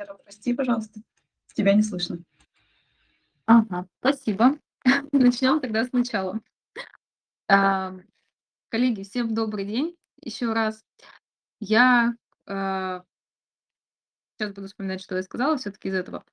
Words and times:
Вера, 0.00 0.14
прости, 0.24 0.54
пожалуйста, 0.54 1.02
тебя 1.52 1.74
не 1.74 1.82
слышно. 1.82 2.20
Ага, 3.44 3.86
спасибо. 3.98 4.58
Начнем 5.12 5.60
тогда 5.60 5.84
сначала. 5.84 6.40
Ам, 7.48 8.04
коллеги, 8.70 9.02
всем 9.02 9.34
добрый 9.34 9.66
день 9.66 9.96
еще 10.22 10.54
раз. 10.54 10.82
Я, 11.58 12.14
а 12.46 13.04
Щас 14.40 14.54
буду 14.54 14.68
вспоминать, 14.68 15.02
что 15.02 15.16
я 15.16 15.22
сказала 15.22 15.58
все-таки 15.58 15.88
из 15.88 15.94
этого. 15.94 16.24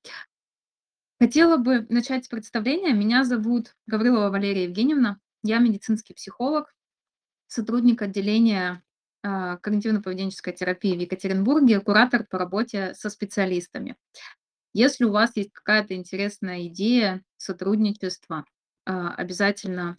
Хотела 1.20 1.58
бы 1.58 1.86
начать 1.90 2.24
с 2.24 2.30
представления. 2.30 2.94
Меня 2.94 3.26
зовут 3.26 3.76
Гаврилова 3.86 4.30
Валерия 4.30 4.64
Евгеньевна. 4.64 5.20
Я 5.44 5.60
медицинский 5.60 6.14
психолог, 6.14 6.74
сотрудник 7.48 8.02
отделения, 8.02 8.72
а, 8.72 8.87
когнитивно-поведенческой 9.26 10.54
терапии 10.54 10.96
в 10.96 11.00
Екатеринбурге, 11.00 11.80
куратор 11.82 12.26
по 12.26 12.38
работе 12.38 12.94
со 12.94 13.10
специалистами. 13.10 13.96
Если 14.74 15.06
у 15.06 15.12
вас 15.12 15.36
есть 15.36 15.52
какая-то 15.54 15.96
интересная 15.96 16.68
идея 16.68 17.24
сотрудничества, 17.38 18.46
а, 18.86 19.14
обязательно 19.16 19.98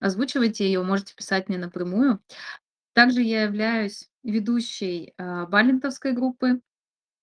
озвучивайте 0.00 0.64
ее, 0.66 0.82
можете 0.82 1.14
писать 1.14 1.48
мне 1.48 1.58
напрямую. 1.58 2.20
Также 2.92 3.22
я 3.22 3.44
являюсь 3.44 4.08
ведущей, 4.22 5.14
а, 5.16 5.46
бальнтовской 5.46 6.12
группы 6.12 6.60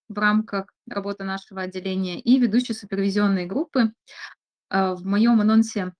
в 0.10 0.18
рамках 0.18 0.74
работы 0.88 1.24
нашего 1.24 1.62
отделения 1.64 2.20
и 2.20 2.40
ведущей 2.40 2.74
супервизионной 2.74 3.46
группы. 3.46 3.94
А, 4.70 4.96
в 4.96 5.06
моем 5.06 5.42
анонсе 5.42 5.94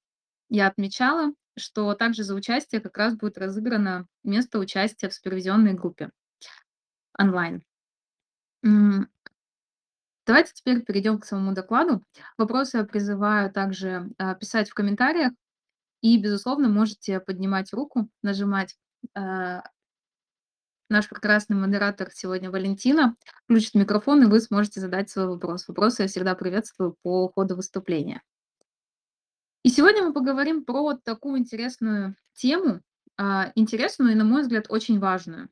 я 0.50 0.68
отмечала, 0.68 1.34
что 1.58 1.94
также 1.94 2.24
за 2.24 2.36
участие 2.36 2.82
как 2.82 2.98
раз 2.98 3.16
будет 3.16 3.38
разыграно 3.38 4.08
место 4.24 4.60
участия 4.60 5.10
в 5.10 5.14
супервизионной 5.14 5.74
группе 5.74 6.12
онлайн. 7.18 7.64
Давайте 10.28 10.52
теперь 10.54 10.84
перейдем 10.84 11.20
к 11.20 11.26
самому 11.26 11.54
докладу. 11.54 12.04
Вопросы 12.38 12.78
я 12.78 12.84
призываю 12.84 13.50
также, 13.50 14.10
а, 14.18 14.36
писать 14.36 14.70
в 14.70 14.74
комментариях 14.74 15.32
и, 16.02 16.22
безусловно, 16.22 16.68
можете 16.68 17.22
поднимать 17.22 17.72
руку, 17.72 18.10
нажимать. 18.24 18.76
А 19.16 19.64
наш 20.90 21.08
прекрасный 21.08 21.56
модератор 21.56 22.10
сегодня 22.12 22.52
Валентина 22.52 23.16
включит 23.46 23.76
микрофон, 23.76 24.24
и 24.24 24.26
вы 24.26 24.42
сможете 24.42 24.82
задать 24.82 25.10
свой 25.10 25.28
вопрос. 25.28 25.68
Вопросы 25.68 26.02
я 26.04 26.08
всегда 26.10 26.36
приветствую 26.36 26.98
по 27.04 27.30
ходу 27.30 27.56
выступления. 27.56 28.22
И 29.68 29.70
сегодня 29.70 30.02
мы 30.02 30.14
поговорим 30.14 30.64
про 30.64 30.94
такую 30.94 31.40
интересную 31.40 32.16
тему, 32.36 32.80
а, 33.18 33.52
интересную 33.54 34.14
и, 34.14 34.16
на 34.16 34.24
мой 34.24 34.44
взгляд, 34.44 34.68
очень 34.70 34.98
важную. 34.98 35.50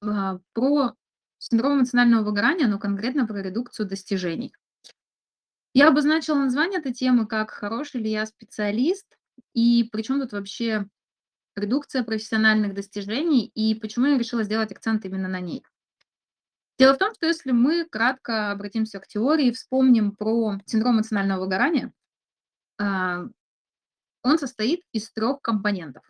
А, 0.00 0.38
про 0.54 0.94
синдром 1.36 1.74
эмоционального 1.74 2.24
выгорания, 2.24 2.66
но 2.66 2.78
конкретно 2.78 3.26
про 3.26 3.42
редукцию 3.42 3.86
достижений. 3.86 4.54
Я 5.74 5.88
обозначила 5.88 6.36
название 6.36 6.80
этой 6.80 6.94
темы 6.94 7.26
как 7.26 7.50
«Хороший 7.50 8.00
ли 8.00 8.10
я 8.10 8.24
специалист?» 8.24 9.06
и 9.52 9.86
причем 9.92 10.18
тут 10.18 10.32
вообще 10.32 10.86
редукция 11.56 12.04
профессиональных 12.04 12.72
достижений 12.72 13.48
и 13.54 13.74
почему 13.74 14.06
я 14.06 14.16
решила 14.16 14.44
сделать 14.44 14.72
акцент 14.72 15.04
именно 15.04 15.28
на 15.28 15.40
ней. 15.40 15.62
Дело 16.78 16.94
в 16.94 16.98
том, 16.98 17.12
что 17.12 17.26
если 17.26 17.50
мы 17.50 17.84
кратко 17.84 18.50
обратимся 18.50 18.98
к 18.98 19.06
теории, 19.06 19.50
вспомним 19.50 20.16
про 20.16 20.58
синдром 20.64 20.94
эмоционального 20.94 21.40
выгорания, 21.42 21.92
он 22.78 24.38
состоит 24.38 24.82
из 24.92 25.10
трех 25.12 25.40
компонентов. 25.40 26.02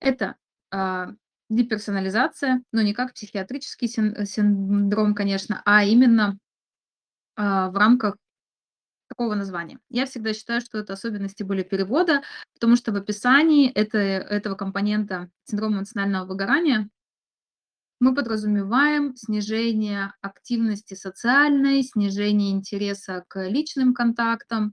Это 0.00 0.36
а, 0.70 1.12
деперсонализация, 1.48 2.62
но 2.72 2.82
не 2.82 2.94
как 2.94 3.12
психиатрический 3.12 3.88
синдром, 3.88 5.14
конечно, 5.14 5.60
а 5.64 5.84
именно 5.84 6.38
а, 7.36 7.70
в 7.70 7.76
рамках 7.76 8.16
такого 9.08 9.34
названия. 9.34 9.80
Я 9.90 10.06
всегда 10.06 10.32
считаю, 10.32 10.60
что 10.60 10.78
это 10.78 10.92
особенности 10.92 11.42
были 11.42 11.64
перевода, 11.64 12.22
потому 12.54 12.76
что 12.76 12.92
в 12.92 12.96
описании 12.96 13.70
это, 13.70 13.98
этого 13.98 14.54
компонента 14.54 15.28
синдрома 15.44 15.78
эмоционального 15.78 16.26
выгорания 16.26 16.88
мы 17.98 18.14
подразумеваем 18.14 19.14
снижение 19.16 20.14
активности 20.22 20.94
социальной, 20.94 21.82
снижение 21.82 22.52
интереса 22.52 23.24
к 23.28 23.46
личным 23.46 23.92
контактам 23.92 24.72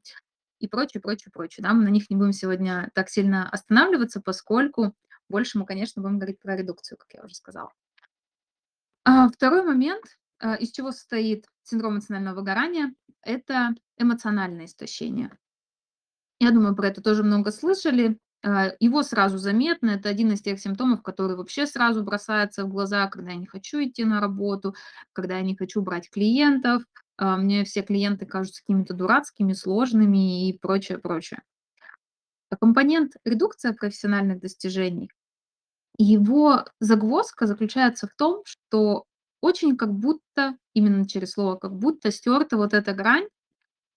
и 0.60 0.68
прочее, 0.68 1.02
прочее, 1.02 1.32
прочее. 1.32 1.64
Да, 1.64 1.74
мы 1.74 1.84
на 1.84 1.90
них 1.90 2.10
не 2.10 2.16
будем 2.16 2.34
сегодня 2.34 2.90
так 2.94 3.10
сильно 3.10 3.50
останавливаться, 3.50 4.22
поскольку 4.22 4.94
больше 5.30 5.58
мы, 5.60 5.66
конечно, 5.66 6.02
будем 6.02 6.20
говорить 6.20 6.40
про 6.40 6.56
редукцию, 6.56 6.98
как 6.98 7.14
я 7.14 7.24
уже 7.24 7.36
сказала. 7.36 7.72
А 9.04 9.30
второй 9.30 9.64
момент, 9.64 10.04
а, 10.40 10.56
из 10.56 10.72
чего 10.72 10.92
состоит 10.92 11.46
синдром 11.64 11.94
эмоционального 11.94 12.36
выгорания, 12.36 12.94
это 13.22 13.76
эмоциональное 13.98 14.66
истощение. 14.66 15.38
Я 16.40 16.52
думаю, 16.52 16.76
про 16.76 16.88
это 16.88 17.02
тоже 17.02 17.24
много 17.24 17.52
слышали. 17.52 18.20
А, 18.44 18.72
его 18.80 19.04
сразу 19.04 19.38
заметно. 19.38 19.92
Это 19.92 20.10
один 20.10 20.32
из 20.32 20.42
тех 20.42 20.60
симптомов, 20.60 21.02
который 21.02 21.36
вообще 21.36 21.66
сразу 21.66 22.04
бросается 22.04 22.66
в 22.66 22.70
глаза, 22.70 23.08
когда 23.08 23.32
я 23.32 23.38
не 23.38 23.48
хочу 23.48 23.84
идти 23.84 24.06
на 24.06 24.22
работу, 24.22 24.76
когда 25.14 25.38
я 25.38 25.42
не 25.42 25.56
хочу 25.56 25.82
брать 25.82 26.10
клиентов. 26.10 26.84
А, 27.18 27.38
мне 27.38 27.64
все 27.66 27.82
клиенты 27.82 28.26
кажутся 28.26 28.62
какими-то 28.62 28.94
дурацкими, 28.94 29.54
сложными 29.54 30.50
и 30.50 30.58
прочее, 30.58 31.00
прочее. 31.00 31.42
Компонент 32.62 33.14
редукция 33.26 33.74
профессиональных 33.74 34.40
достижений, 34.40 35.12
его 35.98 36.66
загвоздка 36.80 37.48
заключается 37.48 38.08
в 38.08 38.14
том, 38.16 38.44
что 38.46 39.06
очень 39.42 39.76
как 39.76 39.94
будто, 39.94 40.58
именно 40.74 41.08
через 41.08 41.32
слово 41.32 41.56
как 41.58 41.74
будто, 41.76 42.12
стерта 42.12 42.56
вот 42.58 42.74
эта 42.74 42.94
грань, 42.94 43.28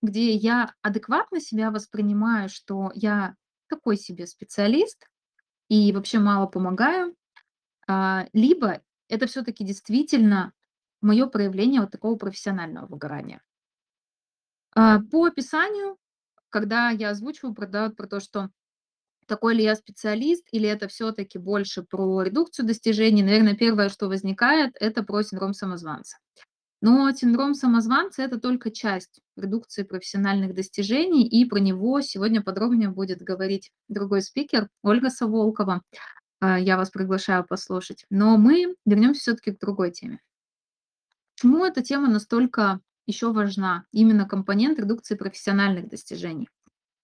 где 0.03 0.33
я 0.33 0.75
адекватно 0.83 1.41
себя 1.41 1.71
воспринимаю, 1.71 2.49
что 2.49 2.91
я 2.95 3.35
такой 3.69 3.97
себе 3.97 4.27
специалист 4.27 5.07
и 5.69 5.93
вообще 5.93 6.19
мало 6.19 6.47
помогаю, 6.47 7.15
а, 7.87 8.27
либо 8.33 8.81
это 9.09 9.27
все-таки 9.27 9.63
действительно 9.65 10.53
мое 11.01 11.27
проявление 11.27 11.81
вот 11.81 11.91
такого 11.91 12.17
профессионального 12.17 12.87
выгорания. 12.87 13.43
А, 14.75 15.01
по 15.01 15.27
описанию, 15.27 15.97
когда 16.49 16.91
я 16.91 17.11
озвучиваю 17.11 17.55
про, 17.55 17.67
да, 17.67 17.91
про 17.91 18.07
то, 18.07 18.21
что 18.21 18.51
такой 19.27 19.55
ли 19.55 19.63
я 19.63 19.77
специалист, 19.77 20.47
или 20.51 20.69
это 20.69 20.89
все-таки 20.89 21.39
больше 21.39 21.83
про 21.83 22.23
редукцию 22.23 22.67
достижений, 22.67 23.23
наверное, 23.23 23.55
первое, 23.55 23.89
что 23.89 24.09
возникает, 24.09 24.77
это 24.81 25.03
про 25.03 25.23
синдром 25.23 25.55
самозванца. 25.55 26.19
Но 26.83 27.13
синдром 27.13 27.55
самозванца– 27.55 28.23
это 28.23 28.41
только 28.41 28.71
часть 28.71 29.21
редукции 29.37 29.83
профессиональных 29.83 30.55
достижений, 30.55 31.29
и 31.29 31.45
про 31.45 31.59
него 31.59 32.01
сегодня 32.01 32.43
подробнее 32.43 32.89
будет 32.89 33.21
говорить 33.21 33.71
другой 33.89 34.23
спикер, 34.23 34.69
Ольга 34.83 35.11
Саволкова. 35.11 35.83
А, 36.41 36.59
я 36.59 36.77
вас 36.79 36.91
приглашаю 36.91 37.45
послушать. 37.45 38.07
Но 38.09 38.39
мы 38.39 38.75
вернемся 38.87 39.21
все-таки 39.21 39.53
к 39.53 39.61
другой 39.61 39.91
теме. 39.91 40.21
Почему 41.41 41.65
эта 41.65 41.81
тема 41.81 42.07
настолько 42.07 42.81
еще 43.07 43.33
важна? 43.33 43.85
Именно 43.93 44.29
компонент 44.29 44.79
редукции 44.79 45.15
профессиональных 45.15 45.89
достижений. 45.89 46.51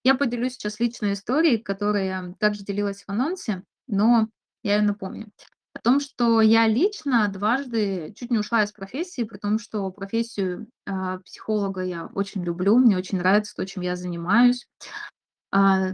Я 0.05 0.15
поделюсь 0.15 0.53
сейчас 0.53 0.79
личной 0.79 1.15
историей, 1.15 1.57
которая 1.57 2.35
также 2.39 2.63
делилась 2.63 3.03
в 3.03 3.09
анонсе, 3.09 3.63
но 3.87 4.29
я 4.63 4.77
ее 4.77 4.83
напомню. 4.83 5.33
О 5.73 5.79
том, 5.79 6.01
что 6.01 6.43
я 6.43 6.69
лично 6.69 7.27
дважды 7.29 8.13
чуть 8.15 8.31
не 8.31 8.37
ушла 8.37 8.63
из 8.63 8.73
профессии, 8.73 9.25
при 9.25 9.39
том, 9.39 9.59
что 9.59 9.91
профессию 9.91 10.69
а, 10.85 11.17
психолога 11.21 11.83
я 11.83 12.05
очень 12.13 12.45
люблю, 12.45 12.77
мне 12.77 12.99
очень 12.99 13.17
нравится 13.17 13.55
то, 13.57 13.65
чем 13.65 13.83
я 13.85 13.97
занимаюсь. 13.97 14.69
А, 15.51 15.93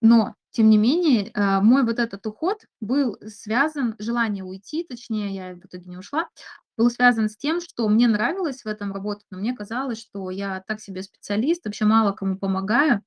но, 0.00 0.34
тем 0.50 0.70
не 0.70 0.78
менее, 0.78 1.30
а, 1.34 1.60
мой 1.60 1.84
вот 1.84 1.98
этот 1.98 2.26
уход 2.26 2.64
был 2.80 3.18
связан, 3.26 3.94
желание 3.98 4.44
уйти, 4.44 4.84
точнее, 4.84 5.34
я 5.34 5.54
в 5.54 5.60
итоге 5.60 5.90
не 5.90 5.96
ушла, 5.98 6.28
был 6.76 6.90
связан 6.90 7.28
с 7.28 7.36
тем, 7.36 7.60
что 7.60 7.88
мне 7.88 8.06
нравилось 8.08 8.62
в 8.62 8.66
этом 8.66 8.92
работать, 8.92 9.26
но 9.30 9.38
мне 9.38 9.54
казалось, 9.54 9.98
что 10.00 10.30
я 10.30 10.62
так 10.66 10.80
себе 10.80 11.02
специалист, 11.02 11.64
вообще 11.64 11.84
мало 11.84 12.12
кому 12.12 12.38
помогаю 12.38 13.02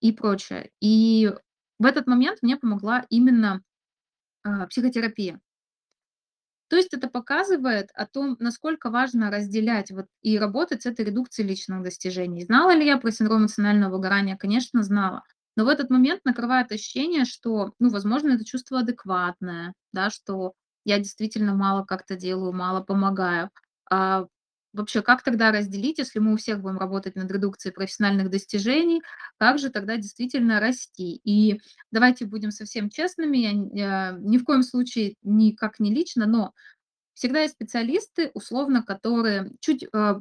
и 0.00 0.12
прочее. 0.12 0.70
И 0.80 1.32
в 1.78 1.86
этот 1.86 2.06
момент 2.06 2.40
мне 2.42 2.56
помогла 2.56 3.06
именно 3.10 3.62
а, 4.44 4.66
психотерапия. 4.66 5.40
То 6.68 6.76
есть 6.76 6.92
это 6.92 7.08
показывает 7.08 7.88
о 7.94 8.06
том, 8.06 8.36
насколько 8.40 8.90
важно 8.90 9.30
разделять 9.30 9.90
вот 9.90 10.06
и 10.22 10.38
работать 10.38 10.82
с 10.82 10.86
этой 10.86 11.06
редукцией 11.06 11.48
личных 11.48 11.82
достижений. 11.82 12.44
Знала 12.44 12.74
ли 12.74 12.84
я 12.86 12.98
про 12.98 13.10
синдром 13.10 13.40
эмоционального 13.42 13.92
выгорания? 13.96 14.36
Конечно, 14.36 14.82
знала. 14.82 15.24
Но 15.58 15.64
в 15.64 15.68
этот 15.68 15.90
момент 15.90 16.20
накрывает 16.24 16.70
ощущение, 16.70 17.24
что, 17.24 17.72
ну, 17.80 17.90
возможно, 17.90 18.30
это 18.30 18.44
чувство 18.44 18.78
адекватное, 18.78 19.74
да, 19.92 20.08
что 20.08 20.52
я 20.84 20.98
действительно 20.98 21.52
мало 21.52 21.84
как-то 21.84 22.14
делаю, 22.14 22.52
мало 22.52 22.80
помогаю. 22.80 23.50
А 23.90 24.26
вообще, 24.72 25.02
как 25.02 25.24
тогда 25.24 25.50
разделить, 25.50 25.98
если 25.98 26.20
мы 26.20 26.34
у 26.34 26.36
всех 26.36 26.60
будем 26.60 26.78
работать 26.78 27.16
над 27.16 27.28
редукцией 27.28 27.74
профессиональных 27.74 28.30
достижений, 28.30 29.02
как 29.36 29.58
же 29.58 29.70
тогда 29.70 29.96
действительно 29.96 30.60
расти? 30.60 31.20
И 31.24 31.60
давайте 31.90 32.24
будем 32.24 32.52
совсем 32.52 32.88
честными, 32.88 33.38
я, 33.38 33.50
я 33.72 34.16
ни 34.16 34.38
в 34.38 34.44
коем 34.44 34.62
случае 34.62 35.16
никак 35.22 35.80
не 35.80 35.92
лично, 35.92 36.26
но 36.26 36.52
всегда 37.14 37.40
есть 37.40 37.54
специалисты, 37.54 38.30
условно, 38.32 38.84
которые 38.84 39.50
чуть, 39.58 39.82
э, 39.92 40.20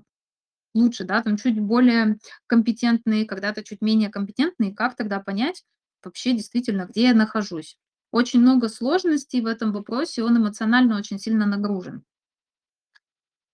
лучше, 0.77 1.03
да, 1.03 1.21
там 1.21 1.37
чуть 1.37 1.59
более 1.59 2.19
компетентные, 2.45 3.25
когда-то 3.25 3.63
чуть 3.63 3.81
менее 3.81 4.09
компетентные. 4.09 4.73
Как 4.73 4.95
тогда 4.95 5.19
понять 5.19 5.63
вообще 6.03 6.33
действительно, 6.33 6.85
где 6.85 7.03
я 7.09 7.13
нахожусь? 7.13 7.77
Очень 8.11 8.39
много 8.39 8.69
сложностей 8.69 9.41
в 9.41 9.47
этом 9.47 9.73
вопросе, 9.73 10.23
он 10.23 10.37
эмоционально 10.37 10.97
очень 10.97 11.19
сильно 11.19 11.45
нагружен. 11.45 12.03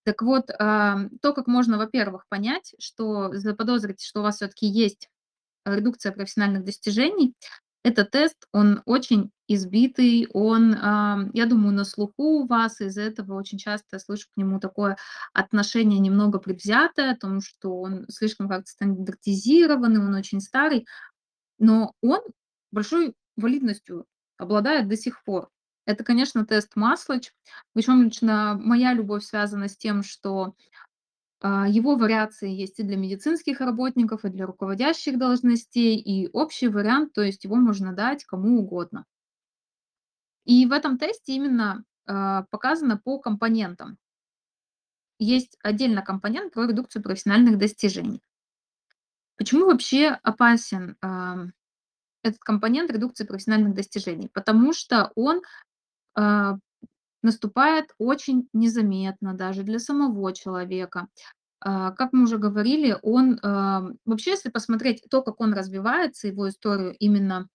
Так 0.05 0.21
вот, 0.21 0.47
то, 0.47 1.33
как 1.33 1.47
можно, 1.47 1.77
во-первых, 1.77 2.25
понять, 2.27 2.75
что 2.77 3.33
заподозрить, 3.33 4.01
что 4.01 4.19
у 4.19 4.23
вас 4.23 4.35
все-таки 4.35 4.67
есть 4.67 5.09
редукция 5.65 6.11
профессиональных 6.11 6.65
достижений, 6.65 7.33
это 7.83 8.05
тест, 8.05 8.47
он 8.53 8.81
очень 8.85 9.31
избитый, 9.47 10.27
он, 10.33 10.71
я 11.33 11.45
думаю, 11.45 11.73
на 11.73 11.83
слуху 11.83 12.41
у 12.41 12.47
вас, 12.47 12.79
из-за 12.79 13.01
этого 13.01 13.35
очень 13.35 13.57
часто 13.57 13.87
я 13.93 13.99
слышу 13.99 14.27
к 14.33 14.37
нему 14.37 14.59
такое 14.59 14.97
отношение 15.33 15.99
немного 15.99 16.39
предвзятое, 16.39 17.11
о 17.11 17.17
том, 17.17 17.41
что 17.41 17.81
он 17.81 18.05
слишком 18.09 18.47
как-то 18.47 18.71
стандартизированный, 18.71 19.99
он 19.99 20.15
очень 20.15 20.39
старый, 20.39 20.87
но 21.59 21.93
он 22.01 22.21
большой 22.71 23.13
валидностью 23.35 24.05
обладает 24.37 24.87
до 24.87 24.95
сих 24.95 25.23
пор. 25.23 25.49
Это, 25.85 26.05
конечно, 26.05 26.45
тест 26.45 26.75
Маслач, 26.75 27.33
причем 27.73 28.03
лично 28.03 28.57
моя 28.59 28.93
любовь 28.93 29.25
связана 29.25 29.67
с 29.67 29.75
тем, 29.75 30.03
что 30.03 30.55
его 31.43 31.95
вариации 31.95 32.49
есть 32.49 32.79
и 32.79 32.83
для 32.83 32.95
медицинских 32.95 33.59
работников, 33.59 34.23
и 34.23 34.29
для 34.29 34.45
руководящих 34.45 35.17
должностей, 35.17 35.97
и 35.97 36.29
общий 36.31 36.69
вариант, 36.69 37.13
то 37.13 37.21
есть 37.21 37.43
его 37.43 37.55
можно 37.57 37.93
дать 37.93 38.23
кому 38.23 38.59
угодно. 38.59 39.05
И 40.45 40.65
в 40.65 40.71
этом 40.71 40.97
тесте 40.97 41.33
именно 41.33 41.83
а, 42.05 42.43
показано 42.49 42.97
по 42.97 43.19
компонентам. 43.19 43.97
Есть 45.19 45.57
отдельно 45.63 46.01
компонент 46.01 46.53
про 46.53 46.65
редукцию 46.65 47.01
профессиональных 47.01 47.57
достижений. 47.57 48.21
Почему 49.37 49.65
вообще 49.65 50.09
опасен 50.21 50.97
ам, 51.01 51.53
этот 52.23 52.39
компонент 52.39 52.91
редукции 52.91 53.25
профессиональных 53.25 53.73
достижений? 53.73 54.29
Потому 54.33 54.73
что 54.73 55.11
он 55.15 55.41
а, 56.13 56.57
наступает 57.23 57.91
очень 57.97 58.47
незаметно 58.53 59.33
даже 59.33 59.63
для 59.63 59.79
самого 59.79 60.33
человека. 60.33 61.07
А, 61.61 61.91
как 61.91 62.13
мы 62.13 62.23
уже 62.23 62.37
говорили, 62.37 62.97
он, 63.01 63.39
ам, 63.41 63.95
вообще, 64.05 64.31
если 64.31 64.49
посмотреть 64.49 65.03
то, 65.09 65.21
как 65.21 65.39
он 65.39 65.53
развивается, 65.53 66.27
его 66.27 66.49
историю 66.49 66.95
именно 66.99 67.47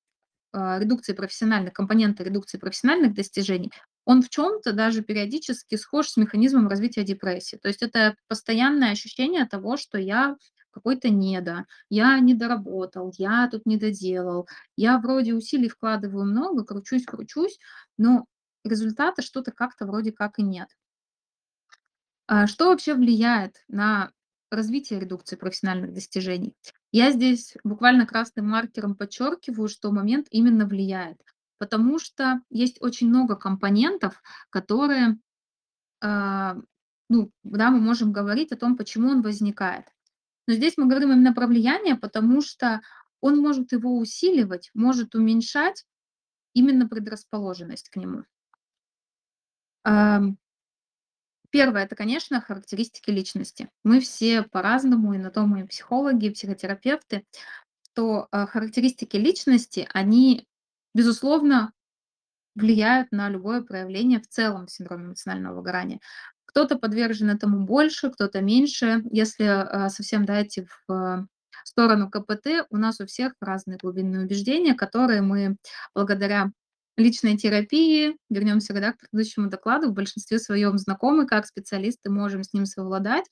а, 0.52 0.78
редукции 0.78 1.12
профессиональных, 1.12 1.74
компонента 1.74 2.24
редукции 2.24 2.58
профессиональных 2.58 3.14
достижений, 3.14 3.70
он 4.06 4.22
в 4.22 4.30
чем-то 4.30 4.72
даже 4.72 5.02
периодически 5.02 5.74
схож 5.74 6.08
с 6.08 6.16
механизмом 6.16 6.68
развития 6.68 7.04
депрессии. 7.04 7.56
То 7.56 7.68
есть 7.68 7.82
это 7.82 8.16
постоянное 8.28 8.92
ощущение 8.92 9.44
того, 9.44 9.76
что 9.76 9.98
я 9.98 10.36
какой-то 10.70 11.10
недо, 11.10 11.66
я 11.90 12.18
не 12.20 12.34
доработал, 12.34 13.12
я 13.18 13.48
тут 13.50 13.66
не 13.66 13.76
доделал, 13.76 14.48
я 14.76 14.98
вроде 14.98 15.34
усилий 15.34 15.68
вкладываю 15.68 16.24
много, 16.24 16.64
кручусь, 16.64 17.04
кручусь, 17.04 17.58
но 17.98 18.24
результата 18.64 19.22
что-то 19.22 19.52
как-то 19.52 19.86
вроде 19.86 20.12
как 20.12 20.38
и 20.38 20.42
нет. 20.42 20.68
А 22.26 22.46
что 22.46 22.66
вообще 22.66 22.94
влияет 22.94 23.56
на 23.68 24.12
развитие 24.50 25.00
редукции 25.00 25.36
профессиональных 25.36 25.94
достижений? 25.94 26.54
Я 26.92 27.10
здесь 27.10 27.56
буквально 27.64 28.06
красным 28.06 28.48
маркером 28.48 28.94
подчеркиваю, 28.94 29.68
что 29.68 29.90
момент 29.92 30.26
именно 30.30 30.66
влияет, 30.66 31.20
потому 31.58 31.98
что 31.98 32.40
есть 32.50 32.80
очень 32.82 33.08
много 33.08 33.36
компонентов, 33.36 34.22
которые, 34.50 35.18
а, 36.00 36.56
ну, 37.08 37.30
да, 37.44 37.70
мы 37.70 37.80
можем 37.80 38.12
говорить 38.12 38.52
о 38.52 38.56
том, 38.56 38.76
почему 38.76 39.08
он 39.08 39.22
возникает. 39.22 39.86
Но 40.46 40.54
здесь 40.54 40.74
мы 40.76 40.86
говорим 40.86 41.12
именно 41.12 41.34
про 41.34 41.46
влияние, 41.46 41.96
потому 41.96 42.40
что 42.40 42.80
он 43.20 43.38
может 43.38 43.72
его 43.72 43.98
усиливать, 43.98 44.70
может 44.74 45.14
уменьшать 45.14 45.84
именно 46.54 46.88
предрасположенность 46.88 47.88
к 47.90 47.96
нему. 47.96 48.24
Первое- 51.50 51.84
это, 51.84 51.96
конечно, 51.96 52.40
характеристики 52.42 53.10
личности. 53.10 53.70
Мы 53.82 54.00
все 54.00 54.42
по-разному, 54.42 55.14
и 55.14 55.18
на 55.18 55.30
то 55.30 55.42
мы 55.46 55.60
и 55.60 55.64
психологи, 55.66 56.26
и 56.26 56.30
психотерапевты, 56.30 57.24
что, 57.92 58.28
а, 58.30 58.46
характеристики 58.46 59.16
личности, 59.16 59.88
они, 59.94 60.46
безусловно, 60.94 61.72
влияют 62.56 63.12
на 63.12 63.28
любое 63.30 63.62
проявление 63.62 64.20
в 64.20 64.28
целом 64.28 64.68
синдрома 64.68 65.06
эмоционального 65.06 65.56
выгорания. 65.56 66.00
Кто-то 66.46 66.76
подвержен 66.78 67.30
этому 67.30 67.66
больше, 67.66 68.10
кто-то 68.10 68.40
меньше. 68.42 69.02
Если, 69.10 69.44
а, 69.44 69.90
совсем, 69.90 70.24
да, 70.26 70.42
идти 70.42 70.66
в 70.88 71.26
сторону 71.64 72.10
КПТ, 72.10 72.66
у 72.70 72.76
нас 72.78 73.00
у 73.00 73.06
всех 73.06 73.34
разные 73.40 73.78
глубинные 73.78 74.24
убеждения, 74.24 74.74
которые 74.74 75.22
мы 75.22 75.56
благодаря 75.94 76.52
личной 76.98 77.36
терапии, 77.36 78.18
вернемся 78.28 78.74
да, 78.74 78.92
к 78.92 78.98
предыдущему 78.98 79.48
докладу, 79.48 79.88
в 79.88 79.94
большинстве 79.94 80.38
своем 80.38 80.76
знакомы, 80.78 81.26
как 81.26 81.46
специалисты 81.46 82.10
можем 82.10 82.42
с 82.42 82.52
ним 82.52 82.66
совладать 82.66 83.24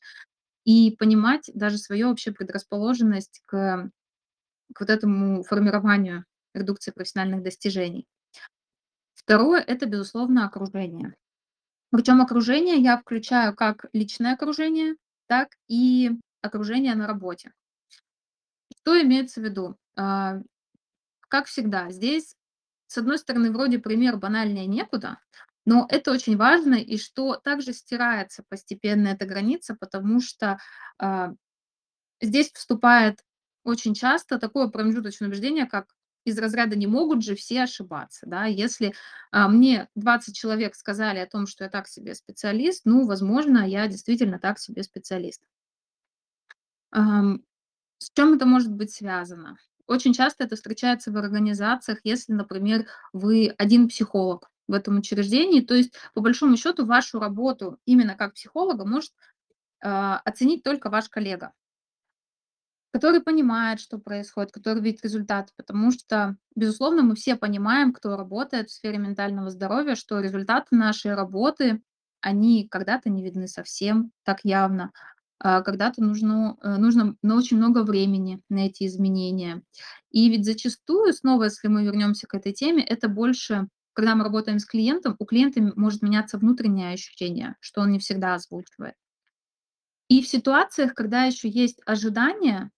и 0.65 0.95
понимать 0.97 1.51
даже 1.53 1.77
свою 1.77 2.09
вообще 2.09 2.31
предрасположенность 2.31 3.43
к, 3.45 3.91
к 4.73 4.81
вот 4.81 4.89
этому 4.89 5.43
формированию 5.43 6.25
редукции 6.55 6.93
профессиональных 6.93 7.43
достижений. 7.43 8.07
Второе– 9.15 9.61
это, 9.61 9.87
безусловно, 9.87 10.47
окружение. 10.47 11.15
Причем 11.91 12.21
окружение 12.21 12.77
я 12.77 12.97
включаю 12.97 13.55
как 13.55 13.87
личное 13.93 14.35
окружение, 14.35 14.95
так 15.27 15.49
и 15.67 16.13
окружение 16.41 16.95
на 16.95 17.09
работе. 17.09 17.53
Что 18.81 19.01
имеется 19.03 19.41
в 19.41 19.45
виду? 19.45 19.77
А, 19.97 20.39
как 21.29 21.47
всегда, 21.47 21.91
здесь 21.91 22.36
с 22.87 22.99
одной 22.99 23.19
стороны, 23.19 23.50
вроде 23.50 23.79
пример 23.79 24.17
банальнее 24.17 24.67
некуда, 24.67 25.19
но 25.65 25.87
это 25.91 26.12
очень 26.12 26.37
важно, 26.37 26.75
и 26.75 26.97
что 26.97 27.37
также 27.37 27.73
стирается 27.73 28.44
постепенно 28.49 29.09
эта 29.09 29.27
граница, 29.27 29.77
потому 29.79 30.21
что 30.21 30.59
а, 30.99 31.33
здесь 32.21 32.53
вступает 32.53 33.21
очень 33.65 33.94
часто 33.94 34.38
такое 34.38 34.69
промежуточное 34.69 35.29
убеждение, 35.29 35.67
как 35.67 35.88
из 36.25 36.38
разряда 36.38 36.77
не 36.77 36.87
могут 36.87 37.23
же 37.25 37.35
все 37.35 37.62
ошибаться. 37.62 38.27
Да? 38.27 38.47
Если 38.47 38.94
а, 39.31 39.49
мне 39.49 39.89
20 39.94 40.37
человек 40.37 40.75
сказали 40.75 41.19
о 41.19 41.27
том, 41.27 41.46
что 41.46 41.65
я 41.65 41.70
так 41.70 41.89
себе 41.89 42.15
специалист, 42.15 42.82
ну, 42.84 43.06
возможно, 43.06 43.69
я 43.69 43.87
действительно 43.89 44.39
так 44.39 44.58
себе 44.58 44.82
специалист. 44.82 45.43
Ам, 46.91 47.44
с 47.99 48.10
чем 48.10 48.34
это 48.34 48.46
может 48.46 48.72
быть 48.72 48.93
связано? 48.93 49.56
Очень 49.86 50.12
часто 50.12 50.44
это 50.44 50.56
встречается 50.56 51.12
в 51.12 51.16
организациях, 51.16 52.00
если, 52.05 52.32
например, 52.32 52.86
вы 53.12 53.55
один 53.56 53.88
психолог 53.88 54.50
в 54.66 54.72
этом 54.72 54.98
учреждении. 54.98 55.60
То 55.60 55.74
есть, 55.74 55.94
по 56.14 56.20
большому 56.20 56.56
счету, 56.56 56.84
вашу 56.84 57.20
работу 57.20 57.78
именно 57.84 58.16
как 58.16 58.34
психолога 58.34 58.84
может 58.84 59.12
а, 59.82 60.20
оценить 60.24 60.62
только 60.64 60.90
ваш 60.90 61.08
коллега, 61.08 61.52
который 62.93 63.20
понимает, 63.20 63.78
что 63.78 63.98
происходит, 63.98 64.52
который 64.52 64.82
видит 64.82 65.05
результаты. 65.05 65.52
Потому 65.56 65.93
что, 65.93 66.36
безусловно, 66.55 67.02
мы 67.02 67.14
все 67.14 67.36
понимаем, 67.36 67.93
кто 67.93 68.16
работает 68.16 68.70
в 68.70 68.72
сфере 68.72 68.98
ментального 68.98 69.50
здоровья, 69.50 69.94
что 69.94 70.20
результаты 70.20 70.74
нашей 70.74 71.14
работы, 71.14 71.82
они 72.20 72.66
когда-то 72.69 73.08
не 73.08 73.22
видны 73.22 73.46
совсем 73.46 74.10
так 74.24 74.40
явно, 74.43 74.93
когда-то 75.38 76.02
нужно, 76.02 76.56
э, 76.62 76.76
нужно 76.76 77.16
на 77.22 77.36
очень 77.36 77.58
много 77.58 77.82
времени 77.82 78.40
на 78.48 78.66
эти 78.66 78.86
изменения. 78.86 79.62
И 80.10 80.28
ведь 80.31 80.44
зачастую, 80.44 81.12
снова, 81.12 81.44
если 81.44 81.69
мы 81.69 81.84
вернемся 81.84 82.26
к 82.26 82.34
этой 82.34 82.52
теме, 82.52 82.82
это 82.82 83.08
больше, 83.08 83.69
когда 83.93 84.14
мы 84.14 84.24
работаем 84.24 84.58
с 84.58 84.64
клиентом, 84.64 85.16
у 85.19 85.24
клиента 85.26 85.60
может 85.76 86.02
меняться 86.02 86.38
внутреннее 86.38 86.94
ощущение, 86.94 87.56
что 87.60 87.82
он 87.82 87.93
не 87.93 87.98
всегда 87.98 88.34
озвучивает. 88.34 88.94
И 90.08 90.22
в 90.22 90.28
ситуациях, 90.28 90.94
когда 90.94 91.24
еще 91.24 91.48
есть 91.48 91.81
ожидания 91.84 92.70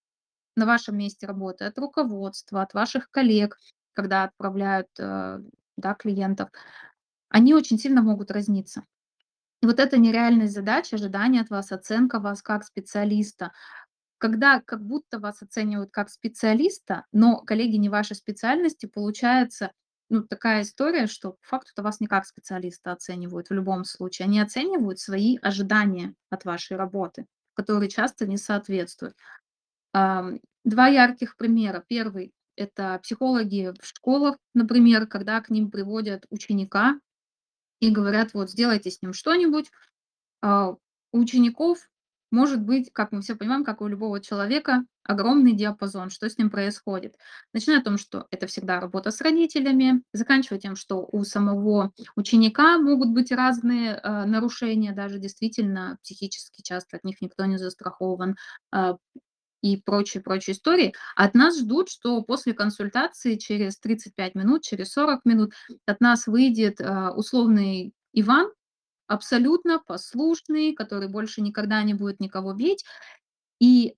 на 0.56 0.66
вашем 0.66 0.96
месте 0.96 1.26
работы 1.26 1.64
от 1.64 1.78
руководства, 1.78 2.62
от 2.62 2.74
ваших 2.74 3.10
коллег, 3.10 3.56
когда 3.92 4.24
отправляют 4.24 4.88
э, 4.98 5.40
да, 5.76 5.94
клиентов, 5.94 6.48
они 7.28 7.54
очень 7.54 7.78
сильно 7.78 8.02
могут 8.02 8.30
разниться. 8.30 8.84
И 9.62 9.66
вот 9.66 9.80
эта 9.80 9.98
нереальность 9.98 10.54
задач, 10.54 10.92
ожидания 10.92 11.40
от 11.40 11.50
вас, 11.50 11.72
оценка 11.72 12.20
вас 12.20 12.42
как 12.42 12.64
специалиста, 12.64 13.52
когда 14.18 14.60
как 14.60 14.84
будто 14.84 15.18
вас 15.18 15.42
оценивают 15.42 15.90
как 15.90 16.10
специалиста, 16.10 17.04
но 17.12 17.40
коллеги 17.40 17.76
не 17.76 17.88
вашей 17.88 18.16
специальности, 18.16 18.86
получается 18.86 19.72
ну, 20.10 20.22
такая 20.22 20.62
история, 20.62 21.06
что 21.06 21.32
по 21.32 21.38
факту-то 21.42 21.82
вас 21.82 22.00
не 22.00 22.06
как 22.06 22.24
специалиста 22.24 22.92
оценивают 22.92 23.50
в 23.50 23.52
любом 23.52 23.84
случае. 23.84 24.26
Они 24.26 24.40
оценивают 24.40 24.98
свои 24.98 25.36
ожидания 25.42 26.14
от 26.30 26.44
вашей 26.44 26.76
работы, 26.76 27.26
которые 27.54 27.90
часто 27.90 28.26
не 28.26 28.38
соответствуют. 28.38 29.14
Два 29.92 30.88
ярких 30.88 31.36
примера. 31.36 31.84
Первый– 31.86 32.32
это 32.56 32.98
психологи 33.02 33.72
в 33.80 33.86
школах, 33.86 34.36
например, 34.54 35.06
когда 35.06 35.40
к 35.40 35.50
ним 35.50 35.70
приводят 35.70 36.24
ученика 36.30 36.98
и 37.80 37.90
говорят: 37.90 38.34
"Вот 38.34 38.50
сделайте 38.50 38.90
с 38.90 39.02
ним 39.02 39.12
что-нибудь". 39.12 39.70
А, 40.42 40.70
у 41.12 41.18
учеников 41.20 41.88
может 42.30 42.60
быть, 42.60 42.90
как 42.92 43.12
мы 43.12 43.22
все 43.22 43.34
понимаем, 43.36 43.64
как 43.64 43.80
у 43.80 43.86
любого 43.88 44.20
человека, 44.20 44.84
огромный 45.02 45.54
диапазон, 45.54 46.10
что 46.10 46.28
с 46.28 46.36
ним 46.36 46.50
происходит. 46.50 47.16
Начиная 47.54 47.80
о 47.80 47.82
том, 47.84 47.96
что 47.96 48.26
это 48.30 48.46
всегда 48.46 48.80
работа 48.80 49.10
с 49.10 49.22
родителями, 49.22 50.02
заканчивая 50.12 50.60
тем, 50.60 50.76
что 50.76 51.08
у 51.10 51.24
самого 51.24 51.92
ученика 52.16 52.76
могут 52.78 53.08
быть 53.10 53.32
разные, 53.32 53.94
а, 54.02 54.26
нарушения, 54.26 54.92
даже 54.92 55.18
действительно 55.18 55.98
психически 56.02 56.60
часто 56.62 56.98
от 56.98 57.04
них 57.04 57.22
никто 57.22 57.46
не 57.46 57.56
застрахован, 57.56 58.36
а, 58.70 58.98
и 59.62 59.76
прочие, 59.76 60.22
прочие 60.22 60.54
истории. 60.54 60.94
От 61.16 61.34
нас 61.34 61.58
ждут, 61.58 61.88
что 61.88 62.22
после 62.22 62.54
консультации 62.54 63.36
через 63.36 63.78
35 63.78 64.34
минут, 64.34 64.62
через 64.62 64.92
40 64.92 65.24
минут 65.24 65.52
от 65.86 66.00
нас 66.00 66.26
выйдет, 66.26 66.80
а, 66.80 67.12
условный 67.12 67.92
Иван, 68.12 68.50
абсолютно 69.06 69.80
послушный, 69.80 70.74
который 70.74 71.08
больше 71.08 71.40
никогда 71.40 71.82
не 71.82 71.94
будет 71.94 72.20
никого 72.20 72.52
бить. 72.52 72.84
И 73.58 73.94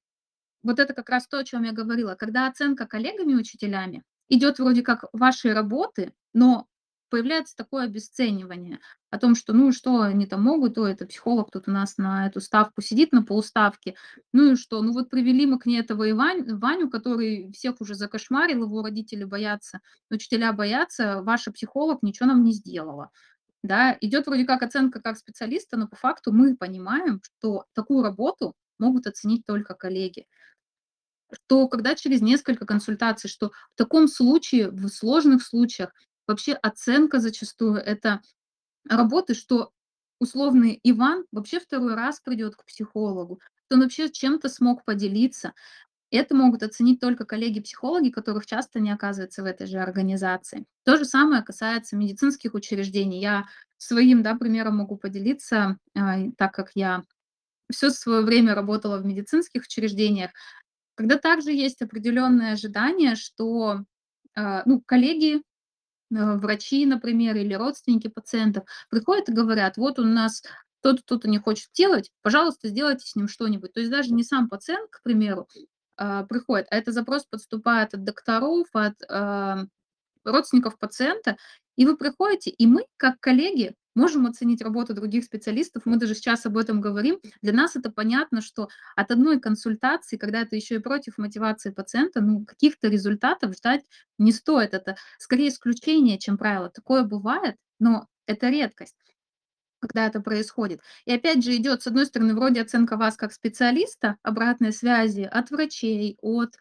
вот 0.63 0.79
это 0.79 0.95
как 0.95 1.09
раз 1.11 1.27
то, 1.27 1.39
о 1.39 1.45
чем 1.45 1.65
я 1.65 1.73
говорила. 1.73 2.15
Когда 2.15 2.47
оценка 2.47 2.87
коллегами-учителями 2.87 4.03
идет 4.29 4.59
вроде 4.59 4.83
как 4.83 5.05
вашей 5.13 5.53
работы, 5.53 6.13
но 6.33 6.67
появляется 7.11 7.57
такое 7.57 7.85
обесценивание 7.85 8.81
о 9.11 9.19
том, 9.19 9.35
что 9.35 9.53
ну 9.53 9.73
что 9.73 10.01
они 10.03 10.27
там 10.27 10.43
могут, 10.43 10.77
то 10.77 10.87
это 10.87 11.05
психолог 11.07 11.51
тут 11.51 11.69
у 11.69 11.71
нас 11.71 11.99
на 11.99 12.27
эту 12.27 12.41
ставку 12.41 12.81
сидит, 12.81 13.13
на 13.13 13.23
полставки, 13.23 13.97
ну 14.33 14.53
и 14.53 14.57
что, 14.57 14.81
ну 14.83 14.93
вот 14.93 15.11
привели 15.11 15.47
мы 15.47 15.59
к 15.59 15.67
ней 15.67 15.81
этого 15.81 16.09
Ивань, 16.11 16.57
Ваню, 16.57 16.89
который 16.89 17.53
всех 17.53 17.81
уже 17.81 17.95
закошмарил, 17.95 18.65
его 18.65 18.83
родители 18.83 19.25
боятся, 19.25 19.81
учителя 20.11 20.53
боятся, 20.53 21.23
ваша 21.23 21.53
психолог 21.53 22.03
ничего 22.03 22.29
нам 22.29 22.45
не 22.45 22.53
сделала. 22.53 23.11
Да, 23.63 23.97
идет 24.01 24.27
вроде 24.27 24.45
как 24.45 24.63
оценка 24.63 25.01
как 25.01 25.19
специалиста, 25.19 25.77
но 25.77 25.87
по 25.87 25.97
факту 25.97 26.33
мы 26.33 26.57
понимаем, 26.57 27.21
что 27.23 27.65
такую 27.75 28.03
работу 28.03 28.55
могут 28.79 29.07
оценить 29.07 29.45
только 29.47 29.75
коллеги. 29.75 30.27
Что 31.33 31.69
когда 31.69 31.95
через 31.95 32.23
несколько 32.23 32.67
консультаций, 32.67 33.29
что 33.29 33.51
в 33.51 33.77
таком 33.77 34.09
случае, 34.09 34.71
в 34.71 34.89
сложных 34.89 35.45
случаях, 35.45 35.93
вообще 36.31 36.53
оценка 36.55 37.19
зачастую 37.21 37.77
это 37.77 38.23
работы, 38.89 39.35
что 39.35 39.73
условный 40.21 40.79
Иван 40.83 41.25
вообще 41.33 41.61
второй 41.61 41.95
раз 41.95 42.21
придет 42.21 42.57
к 42.57 42.65
психологу, 42.65 43.41
что 43.67 43.77
он 43.77 43.83
вообще 43.83 44.09
чем-то 44.09 44.49
смог 44.49 44.85
поделиться. 44.85 45.55
Это 46.11 46.35
могут 46.35 46.63
оценить 46.63 47.01
только 47.01 47.25
коллеги-психологи, 47.25 48.11
которых 48.11 48.47
часто 48.47 48.81
не 48.81 48.91
оказывается 48.91 49.43
в 49.43 49.47
этой 49.47 49.67
же 49.67 49.79
организации. 49.79 50.67
То 50.85 50.97
же 50.97 51.05
самое 51.05 51.43
касается 51.43 51.97
медицинских 51.97 52.55
учреждений. 52.55 53.21
Я 53.21 53.47
своим 53.77 54.23
да, 54.23 54.35
примером 54.35 54.79
могу 54.79 54.97
поделиться, 54.97 55.79
а, 55.97 56.19
так 56.37 56.53
как 56.53 56.73
я 56.75 57.05
все 57.71 57.91
свое 57.91 58.23
время 58.23 58.55
работала 58.55 58.99
в 58.99 59.07
медицинских 59.07 59.63
учреждениях, 59.63 60.33
когда 60.97 61.17
также 61.17 61.53
есть 61.53 61.81
определенные 61.81 62.53
ожидания, 62.53 63.15
что 63.15 63.85
а, 64.35 64.63
ну, 64.67 64.83
коллеги, 64.85 65.43
врачи, 66.11 66.85
например, 66.87 67.37
или 67.37 67.55
родственники 67.55 68.09
пациентов 68.09 68.65
приходят 68.91 69.29
и 69.29 69.33
говорят, 69.33 69.77
вот 69.77 69.99
у 69.99 70.05
нас 70.05 70.43
кто-то 70.81 71.03
кто-то 71.03 71.29
не 71.29 71.39
хочет 71.39 71.69
делать, 71.75 72.11
пожалуйста, 72.23 72.69
сделайте 72.69 73.07
с 73.07 73.15
ним 73.15 73.29
что-нибудь. 73.29 73.73
То 73.73 73.81
есть 73.81 73.93
даже 73.93 74.13
не 74.13 74.25
сам 74.25 74.49
пациент, 74.49 74.91
к 74.91 75.03
примеру, 75.03 75.49
а, 75.97 76.25
приходит, 76.25 76.67
а 76.71 76.77
это 76.77 76.93
запрос 76.93 77.25
подступает 77.25 77.95
от 77.95 78.05
докторов, 78.05 78.67
от 78.73 78.95
а, 79.09 79.65
родственников 80.25 80.79
пациента, 80.79 81.37
и 81.77 81.87
вы 81.87 81.97
приходите, 81.97 82.51
и 82.51 82.67
мы, 82.67 82.87
как 82.97 83.21
коллеги, 83.21 83.75
можем 83.95 84.27
оценить 84.27 84.63
работу 84.63 84.95
других 84.95 85.25
специалистов, 85.25 85.83
мы 85.85 85.97
даже 85.97 86.15
сейчас 86.15 86.47
об 86.47 86.57
этом 86.57 86.81
говорим. 86.81 87.19
Для 87.43 87.53
нас 87.53 87.77
это 87.77 87.91
понятно, 87.91 88.41
что 88.41 88.69
от 88.97 89.11
одной 89.11 89.41
консультации, 89.41 90.17
когда 90.17 90.41
это 90.43 90.57
еще 90.57 90.77
и 90.77 90.81
против 90.81 91.19
мотивации 91.19 91.71
пациента, 91.71 92.21
ну, 92.21 92.45
каких-то 92.45 92.89
результатов 92.89 93.55
ждать 93.55 93.85
не 94.19 94.33
стоит. 94.33 94.75
Это 94.75 94.97
скорее 95.19 95.49
исключение, 95.49 96.19
чем 96.19 96.39
правило. 96.39 96.71
Такое 96.71 97.03
бывает, 97.05 97.57
но 97.79 98.07
это 98.27 98.49
редкость 98.49 98.97
когда 99.81 100.07
это 100.07 100.21
происходит. 100.21 100.83
И 101.07 101.13
опять 101.13 101.43
же 101.43 101.57
идет, 101.57 101.83
с 101.83 101.87
одной 101.87 102.05
стороны, 102.05 102.35
вроде 102.35 102.61
оценка 102.61 102.99
вас 102.99 103.17
как 103.17 103.33
специалиста, 103.33 104.17
обратной 104.23 104.75
связи 104.75 105.23
от 105.23 105.51
врачей, 105.51 106.19
от 106.21 106.55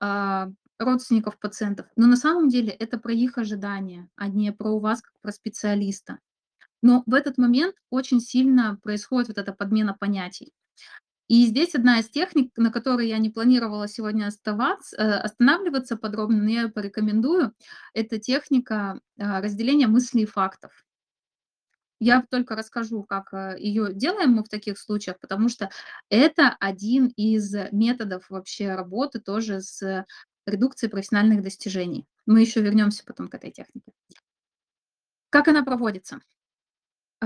а, 0.00 0.50
родственников 0.78 1.38
пациентов, 1.38 1.86
но 1.96 2.06
на 2.06 2.16
самом 2.16 2.48
деле 2.48 2.70
это 2.70 2.98
про 2.98 3.12
их 3.12 3.38
ожидания, 3.38 4.08
а 4.16 4.28
не 4.28 4.52
про 4.52 4.78
вас 4.78 5.00
как 5.00 5.12
про 5.20 5.32
специалиста. 5.32 6.18
Но 6.86 7.02
в 7.04 7.14
этот 7.14 7.36
момент 7.36 7.74
очень 7.90 8.20
сильно 8.20 8.78
происходит 8.80 9.26
вот 9.26 9.38
эта 9.38 9.52
подмена 9.52 9.92
понятий. 9.92 10.52
И 11.26 11.44
здесь 11.46 11.74
одна 11.74 11.98
из 11.98 12.08
техник, 12.08 12.52
на 12.56 12.70
которой 12.70 13.08
я 13.08 13.18
не 13.18 13.28
планировала 13.28 13.88
сегодня 13.88 14.28
оставаться, 14.28 14.96
э, 14.96 15.14
останавливаться 15.14 15.96
подробно, 15.96 16.44
но 16.44 16.48
я 16.48 16.62
ее 16.62 16.68
порекомендую, 16.68 17.52
это 17.92 18.20
техника 18.20 19.00
а, 19.18 19.40
разделения 19.40 19.88
мыслей 19.88 20.22
и 20.22 20.26
фактов. 20.26 20.86
Я 21.98 22.24
только 22.30 22.54
расскажу, 22.54 23.02
как, 23.02 23.34
э, 23.34 23.56
ее 23.58 23.92
делаем 23.92 24.34
мы 24.34 24.44
в 24.44 24.48
таких 24.48 24.78
случаях, 24.78 25.18
потому 25.18 25.48
что 25.48 25.70
это 26.08 26.56
один 26.60 27.08
из 27.16 27.52
методов 27.72 28.30
вообще 28.30 28.76
работы 28.76 29.18
тоже 29.18 29.60
с 29.60 30.06
редукцией 30.46 30.92
профессиональных 30.92 31.42
достижений. 31.42 32.06
Мы 32.26 32.42
еще 32.42 32.60
вернемся 32.60 33.02
потом 33.04 33.26
к 33.26 33.34
этой 33.34 33.50
технике. 33.50 33.90
Как 35.30 35.48
она 35.48 35.64
проводится? 35.64 36.20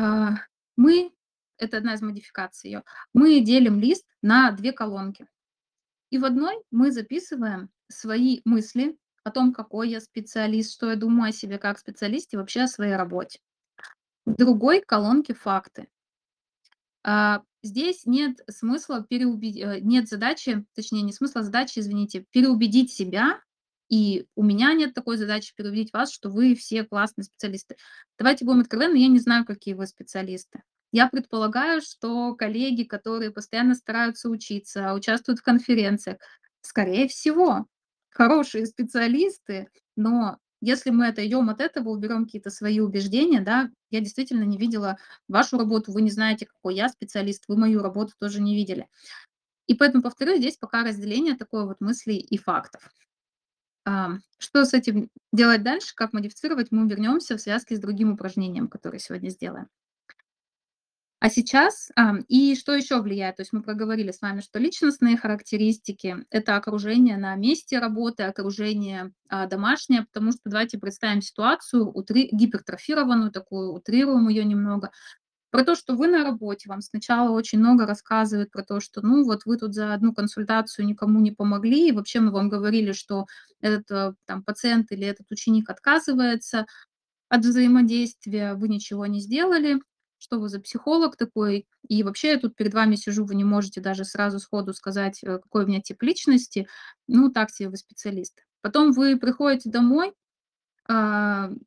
А, 0.00 0.34
мы 0.76 1.12
это 1.58 1.76
одна 1.76 1.92
из 1.94 2.00
модификаций 2.00 2.70
ее. 2.70 2.84
Мы 3.12 3.40
делим 3.40 3.78
лист 3.78 4.06
на 4.22 4.50
2 4.50 4.72
колонки. 4.72 5.28
И 6.08 6.18
в 6.18 6.24
одной 6.24 6.56
мы 6.70 6.90
записываем 6.90 7.68
свои 7.88 8.40
мысли 8.46 8.96
о 9.24 9.30
том, 9.30 9.52
какой 9.52 9.90
я 9.90 10.00
специалист, 10.00 10.72
что 10.72 10.90
я 10.90 10.96
думаю 10.96 11.28
о 11.28 11.32
себе 11.32 11.58
как 11.58 11.78
специалисте, 11.78 12.38
вообще 12.38 12.62
о 12.62 12.68
своей 12.68 12.96
работе. 12.96 13.40
В 14.24 14.34
другой 14.36 14.80
колонке 14.80 15.34
факты. 15.34 15.88
А, 17.02 17.42
здесь 17.62 18.06
нет 18.06 18.40
смысла 18.48 19.04
переубедить, 19.04 19.62
э, 19.62 19.80
нет 19.80 20.08
задачи, 20.08 20.64
точнее, 20.74 21.02
не 21.02 21.12
смысла, 21.12 21.42
а 21.42 21.44
задачи, 21.44 21.78
извините, 21.78 22.24
переубедить 22.30 22.90
себя, 22.92 23.42
и 23.90 24.26
у 24.36 24.44
меня 24.44 24.72
нет 24.72 24.94
такой 24.94 25.16
задачи 25.16 25.52
переубедить 25.54 25.92
вас, 25.92 26.12
что 26.12 26.30
вы 26.30 26.54
все 26.54 26.84
классные 26.84 27.24
специалисты. 27.24 27.76
Давайте 28.18 28.44
будем 28.44 28.60
откровенны, 28.60 28.96
я 28.96 29.08
не 29.08 29.18
знаю, 29.18 29.44
какие 29.44 29.74
вы 29.74 29.86
специалисты. 29.86 30.62
Я 30.92 31.08
предполагаю, 31.08 31.82
что 31.82 32.34
коллеги, 32.34 32.84
которые 32.84 33.32
постоянно 33.32 33.74
стараются 33.74 34.28
учиться, 34.28 34.94
участвуют 34.94 35.40
в 35.40 35.44
конференциях, 35.44 36.18
скорее 36.62 37.08
всего, 37.08 37.66
хорошие 38.10 38.66
специалисты, 38.66 39.68
но 39.96 40.38
если 40.60 40.90
мы 40.90 41.08
отойдем 41.08 41.48
от 41.50 41.60
этого, 41.60 41.88
уберем 41.88 42.26
какие-то 42.26 42.50
свои 42.50 42.80
убеждения, 42.80 43.40
да, 43.40 43.70
я 43.90 44.00
действительно 44.00 44.44
не 44.44 44.58
видела 44.58 44.98
вашу 45.26 45.58
работу, 45.58 45.90
вы 45.90 46.02
не 46.02 46.10
знаете, 46.10 46.46
какой 46.46 46.76
я 46.76 46.88
специалист, 46.88 47.44
вы 47.48 47.56
мою 47.56 47.82
работу 47.82 48.12
тоже 48.20 48.40
не 48.40 48.54
видели. 48.54 48.88
И 49.66 49.74
поэтому, 49.74 50.02
повторю, 50.02 50.36
здесь 50.36 50.56
пока 50.58 50.84
разделение 50.84 51.36
такое 51.36 51.64
вот 51.64 51.80
мыслей 51.80 52.18
и 52.18 52.36
фактов. 52.36 52.90
Что 53.84 54.64
с 54.64 54.74
этим 54.74 55.08
делать 55.32 55.62
дальше, 55.62 55.94
как 55.94 56.12
модифицировать, 56.12 56.68
мы 56.70 56.88
вернемся 56.88 57.36
в 57.36 57.40
связке 57.40 57.76
с 57.76 57.80
другим 57.80 58.12
упражнением, 58.12 58.68
которое 58.68 58.98
сегодня 58.98 59.28
сделаем. 59.30 59.68
А 61.22 61.28
сейчас, 61.28 61.90
и 62.28 62.56
что 62.56 62.74
еще 62.74 63.02
влияет? 63.02 63.36
То 63.36 63.42
есть 63.42 63.52
мы 63.52 63.62
проговорили 63.62 64.10
с 64.10 64.22
вами, 64.22 64.40
что 64.40 64.58
личностные 64.58 65.18
характеристики– 65.18 66.24
это 66.30 66.56
окружение 66.56 67.18
на 67.18 67.34
месте 67.34 67.78
работы, 67.78 68.22
окружение 68.22 69.12
а, 69.28 69.46
домашнее, 69.46 70.06
потому 70.06 70.32
что 70.32 70.40
давайте 70.46 70.78
представим 70.78 71.20
ситуацию 71.20 71.94
утри, 71.94 72.30
гипертрофированную, 72.32 73.32
такую, 73.32 73.74
утрируем 73.74 74.30
ее 74.30 74.46
немного, 74.46 74.92
про 75.50 75.64
то, 75.64 75.74
что 75.74 75.94
вы 75.96 76.08
на 76.08 76.24
работе, 76.24 76.68
вам 76.68 76.80
сначала 76.80 77.30
очень 77.30 77.58
много 77.58 77.86
рассказывают 77.86 78.50
про 78.50 78.62
то, 78.64 78.80
что, 78.80 79.02
ну, 79.02 79.24
вот 79.24 79.44
вы 79.46 79.56
тут 79.56 79.74
за 79.74 79.94
одну 79.94 80.14
консультацию 80.14 80.86
никому 80.86 81.20
не 81.20 81.32
помогли, 81.32 81.88
и 81.88 81.92
вообще 81.92 82.20
мы 82.20 82.30
вам 82.30 82.48
говорили, 82.48 82.92
что 82.92 83.26
этот 83.60 83.90
э, 83.90 84.14
там, 84.26 84.42
пациент 84.44 84.92
или 84.92 85.06
этот 85.06 85.30
ученик 85.30 85.70
отказывается 85.70 86.66
от 87.28 87.44
взаимодействия, 87.44 88.54
вы 88.54 88.68
ничего 88.68 89.06
не 89.06 89.20
сделали, 89.20 89.80
что 90.18 90.38
вы 90.38 90.48
за 90.48 90.60
психолог 90.60 91.16
такой, 91.16 91.66
и 91.88 92.02
вообще 92.02 92.32
я 92.32 92.38
тут 92.38 92.54
перед 92.56 92.74
вами 92.74 92.96
сижу, 92.96 93.24
вы 93.24 93.34
не 93.34 93.44
можете 93.44 93.80
даже 93.80 94.04
сразу 94.04 94.38
сходу 94.38 94.74
сказать, 94.74 95.20
э, 95.22 95.38
какой 95.38 95.64
у 95.64 95.66
меня 95.66 95.80
тип 95.80 96.02
личности, 96.02 96.68
ну, 97.08 97.30
так 97.30 97.50
себе 97.50 97.70
вы 97.70 97.76
специалист. 97.76 98.38
Потом 98.62 98.92
вы 98.92 99.16
приходите 99.18 99.70
домой, 99.70 100.12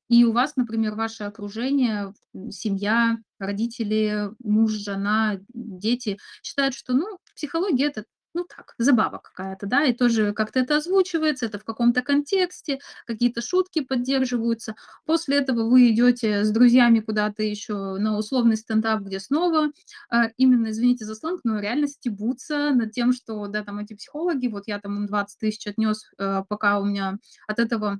и 0.10 0.24
у 0.26 0.32
вас, 0.32 0.56
например, 0.56 0.96
ваше 0.96 1.24
окружение, 1.24 2.14
семья, 2.52 3.18
родители, 3.40 4.32
муж, 4.44 4.72
жена, 4.72 5.40
дети 5.54 6.18
считают, 6.42 6.74
что, 6.76 6.94
ну, 6.94 7.20
психология 7.36 7.86
это 7.88 8.06
ну 8.34 8.46
так, 8.46 8.74
забава 8.78 9.20
какая-то, 9.20 9.68
да, 9.68 9.84
и 9.84 9.94
тоже 9.94 10.34
как-то 10.34 10.60
это 10.60 10.78
озвучивается, 10.78 11.46
это 11.46 11.60
в 11.60 11.64
каком-то 11.64 12.02
контексте, 12.02 12.80
какие-то 13.06 13.42
шутки 13.42 13.82
поддерживаются. 13.82 14.76
После 15.06 15.38
этого 15.38 15.70
вы 15.70 15.92
идете 15.92 16.44
с 16.44 16.52
друзьями 16.52 17.00
куда-то 17.00 17.44
еще 17.44 17.98
на 17.98 18.18
условный 18.18 18.58
стендап, 18.58 19.02
где 19.02 19.20
снова, 19.20 19.72
а, 20.10 20.30
именно, 20.38 20.72
извините 20.72 21.06
за 21.06 21.16
сленг, 21.16 21.42
но 21.44 21.60
реально 21.60 21.88
стебутся 21.88 22.72
над 22.72 22.92
тем, 22.92 23.14
что, 23.14 23.48
да, 23.48 23.64
там 23.64 23.80
эти 23.80 23.94
психологи, 23.94 24.48
вот 24.48 24.64
я 24.68 24.80
там 24.80 24.98
им 24.98 25.06
20 25.06 25.40
тысяч 25.40 25.68
отнес, 25.68 26.10
э, 26.18 26.44
пока 26.48 26.80
у 26.80 26.86
меня 26.86 27.20
от 27.48 27.60
этого 27.60 28.00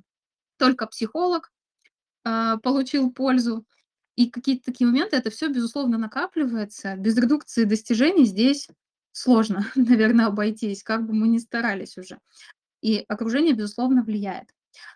только 0.58 0.86
психолог, 0.86 1.52
а, 2.24 2.58
получил 2.58 3.12
пользу. 3.12 3.64
И 4.16 4.30
какие-то 4.30 4.66
такие 4.66 4.86
моменты, 4.86 5.16
это 5.16 5.30
все 5.30 5.48
безусловно, 5.48 5.98
накапливается. 5.98 6.96
Без 6.96 7.16
редукции 7.16 7.64
достижений 7.64 8.24
здесь 8.24 8.68
сложно, 9.12 9.66
наверное, 9.74 10.26
обойтись, 10.26 10.82
как 10.82 11.06
бы 11.06 11.14
мы 11.14 11.28
ни 11.28 11.38
старались 11.38 11.98
уже. 11.98 12.18
И 12.80 13.04
окружение, 13.08 13.54
безусловно, 13.54 14.02
влияет. 14.02 14.48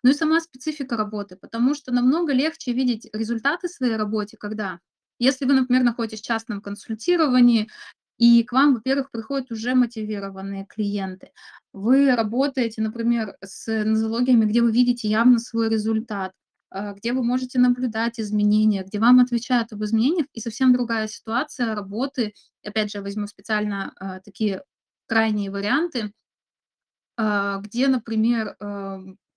Ну 0.02 0.10
и 0.10 0.14
сама 0.14 0.40
специфика 0.40 0.96
работы, 0.96 1.36
потому 1.36 1.74
что 1.74 1.92
намного 1.92 2.32
легче 2.32 2.72
видеть 2.72 3.08
результаты 3.12 3.68
своей 3.68 3.96
работе, 3.96 4.36
когда 4.36 4.80
если 5.18 5.46
вы, 5.46 5.54
например, 5.54 5.82
находитесь 5.82 6.20
в 6.20 6.24
частном 6.24 6.60
консультировании, 6.60 7.68
и 8.18 8.42
к 8.44 8.52
вам, 8.52 8.74
во-первых, 8.74 9.10
приходят 9.10 9.50
уже 9.50 9.74
мотивированные 9.74 10.66
клиенты. 10.66 11.30
Вы 11.72 12.14
работаете, 12.14 12.82
например, 12.82 13.36
с 13.42 13.66
нозологиями, 13.84 14.44
где 14.44 14.60
вы 14.60 14.72
видите 14.72 15.08
явно 15.08 15.38
свой 15.38 15.68
результат 15.68 16.32
а, 16.70 16.92
где 16.92 17.12
вы 17.12 17.22
можете 17.22 17.58
наблюдать 17.58 18.20
изменения, 18.20 18.84
где 18.84 18.98
вам 18.98 19.20
отвечают 19.20 19.72
об 19.72 19.82
изменениях, 19.84 20.26
и 20.34 20.40
совсем 20.40 20.72
другая 20.72 21.08
ситуация 21.08 21.74
работы. 21.74 22.34
Опять 22.64 22.90
же, 22.90 23.00
возьму 23.00 23.26
специально 23.26 23.92
а, 23.96 24.20
такие 24.20 24.62
крайние 25.06 25.50
варианты, 25.50 26.12
а, 27.16 27.58
где, 27.60 27.88
например, 27.88 28.56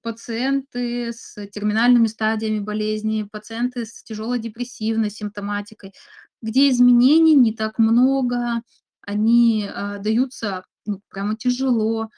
пациенты 0.03 1.13
с 1.13 1.35
терминальными 1.47 2.07
стадиями 2.07 2.59
болезни, 2.59 3.27
пациенты 3.31 3.85
с 3.85 4.03
тяжелой 4.03 4.39
депрессивной 4.39 5.11
симптоматикой, 5.11 5.93
где 6.41 6.69
изменений 6.69 7.35
не 7.35 7.53
так 7.53 7.79
много, 7.79 8.61
они 9.01 9.69
а, 9.73 9.99
даются 9.99 10.63
ну, 10.85 11.01
прямо 11.09 11.35
тяжело. 11.35 12.09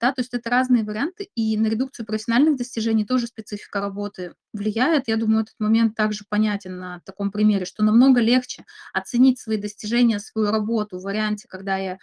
Да, 0.00 0.12
то 0.12 0.20
есть 0.20 0.34
это 0.34 0.50
разные 0.50 0.82
варианты, 0.82 1.28
и 1.36 1.56
на 1.56 1.68
редукцию 1.68 2.06
профессиональных 2.06 2.56
достижений 2.56 3.04
тоже 3.04 3.28
специфика 3.28 3.80
работы 3.80 4.34
влияет. 4.52 5.06
Я 5.06 5.16
думаю, 5.16 5.42
этот 5.42 5.54
момент 5.60 5.94
также 5.94 6.24
понятен 6.28 6.76
на 6.78 7.00
таком 7.04 7.30
примере, 7.30 7.66
что 7.66 7.84
намного 7.84 8.20
легче 8.20 8.64
оценить 8.92 9.38
свои 9.38 9.58
достижения, 9.58 10.18
свою 10.18 10.50
работу 10.50 10.98
в 10.98 11.02
варианте, 11.02 11.46
когда 11.48 11.76
я 11.76 11.98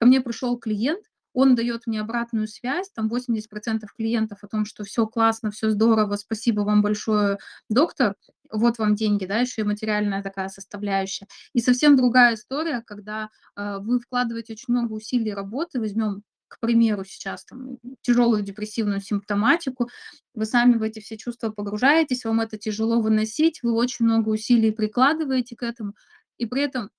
ко 0.00 0.06
мне 0.06 0.22
пришел 0.22 0.58
клиент, 0.58 1.04
он 1.34 1.54
дает 1.54 1.86
мне 1.86 2.00
обратную 2.00 2.46
связь, 2.46 2.90
там 2.90 3.08
80% 3.08 3.84
клиентов 3.96 4.38
о 4.42 4.48
том, 4.48 4.64
что 4.64 4.84
все 4.84 5.06
классно, 5.06 5.50
все 5.50 5.70
здорово, 5.70 6.16
спасибо 6.16 6.62
вам 6.62 6.82
большое, 6.82 7.38
доктор, 7.68 8.14
вот 8.52 8.78
вам 8.78 8.94
деньги, 8.94 9.26
да, 9.26 9.38
еще 9.38 9.62
и 9.62 9.64
материальная 9.64 10.22
такая 10.22 10.48
составляющая. 10.48 11.26
И 11.54 11.60
совсем 11.60 11.96
другая 11.96 12.34
история, 12.34 12.82
когда 12.86 13.30
э, 13.56 13.78
вы 13.80 13.98
вкладываете 14.00 14.52
очень 14.52 14.74
много 14.74 14.92
усилий 14.92 15.34
работы, 15.34 15.80
возьмем 15.80 16.22
к 16.52 16.60
примеру, 16.60 17.02
сейчас 17.02 17.46
там 17.46 17.78
тяжелую 18.02 18.42
депрессивную 18.42 19.00
симптоматику, 19.00 19.88
вы 20.34 20.44
сами 20.44 20.76
в 20.76 20.82
эти 20.82 21.00
все 21.00 21.16
чувства 21.16 21.48
погружаетесь, 21.48 22.26
вам 22.26 22.40
это 22.40 22.58
тяжело 22.58 23.00
выносить, 23.00 23.62
вы 23.62 23.72
очень 23.72 24.04
много 24.04 24.28
усилий 24.28 24.70
прикладываете 24.70 25.56
к 25.56 25.62
этому, 25.62 25.94
и 26.36 26.44
при 26.44 26.60
этом 26.60 26.90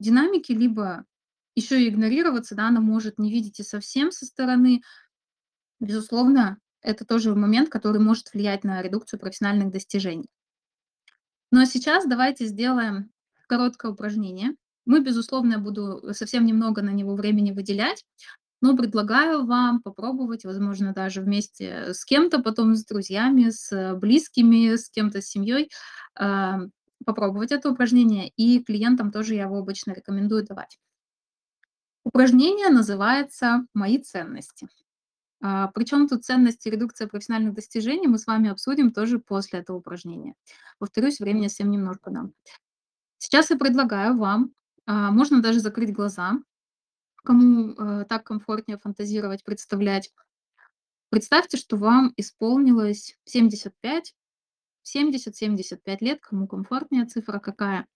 динамики 0.00 0.52
либо 0.52 1.06
еще 1.54 1.82
и 1.82 1.88
игнорироваться, 1.88 2.54
да, 2.54 2.68
она 2.68 2.80
может 2.80 3.18
не 3.18 3.32
видеть 3.32 3.60
и 3.60 3.62
совсем 3.62 4.12
со 4.12 4.26
стороны. 4.26 4.82
Безусловно, 5.80 6.58
это 6.82 7.06
тоже 7.06 7.34
момент, 7.34 7.70
который 7.70 8.00
может 8.00 8.32
влиять 8.32 8.64
на 8.64 8.82
редукцию 8.82 9.18
профессиональных 9.18 9.70
достижений. 9.70 10.28
Ну 11.52 11.60
а 11.60 11.66
сейчас 11.66 12.06
давайте 12.06 12.46
сделаем 12.46 13.10
короткое 13.48 13.90
упражнение. 13.92 14.54
Мы, 14.86 15.00
безусловно, 15.02 15.54
я 15.54 15.58
буду 15.58 16.12
совсем 16.14 16.46
немного 16.46 16.82
на 16.82 16.90
него 16.90 17.14
времени 17.16 17.50
выделять, 17.50 18.04
но 18.62 18.76
предлагаю 18.76 19.46
вам 19.46 19.82
попробовать, 19.82 20.44
возможно, 20.44 20.92
даже 20.94 21.22
вместе 21.22 21.94
с 21.94 22.04
кем-то, 22.04 22.40
потом 22.40 22.76
с 22.76 22.84
друзьями, 22.84 23.50
с 23.50 23.94
близкими, 23.96 24.76
с 24.76 24.90
кем-то, 24.90 25.22
с 25.22 25.26
семьей, 25.28 25.70
а, 26.16 26.60
попробовать 27.06 27.52
это 27.52 27.70
упражнение, 27.70 28.28
и 28.36 28.62
клиентам 28.62 29.10
тоже 29.12 29.34
я 29.34 29.44
его 29.44 29.58
обычно 29.58 29.92
рекомендую 29.92 30.44
давать. 30.44 30.78
Упражнение 32.04 32.68
называется 32.68 33.66
«Мои 33.74 33.98
ценности». 33.98 34.68
А, 35.42 35.68
Причем 35.68 36.08
тут 36.08 36.24
ценности 36.24 36.68
редукция 36.68 37.08
профессиональных 37.08 37.54
достижений 37.54 38.06
мы 38.06 38.18
с 38.18 38.26
вами 38.26 38.50
обсудим 38.50 38.92
тоже 38.92 39.18
после 39.18 39.60
этого 39.60 39.78
упражнения. 39.78 40.34
Повторюсь, 40.78 41.20
времени 41.20 41.48
совсем 41.48 41.70
немножко 41.70 42.10
дам. 42.10 42.32
Сейчас 43.18 43.50
я 43.50 43.56
предлагаю 43.56 44.16
вам, 44.16 44.52
а, 44.86 45.10
можно 45.10 45.40
даже 45.42 45.60
закрыть 45.60 45.92
глаза, 45.92 46.38
кому 47.22 47.72
э, 47.72 48.04
так 48.08 48.24
комфортнее 48.24 48.78
фантазировать, 48.78 49.44
представлять. 49.44 50.10
Представьте, 51.10 51.56
что 51.56 51.76
вам 51.76 52.12
исполнилось 52.16 53.18
75, 53.24 54.14
70-75 54.84 55.98
лет, 56.00 56.20
кому 56.20 56.46
комфортнее 56.46 57.04
цифра 57.04 57.38
какая. 57.38 57.86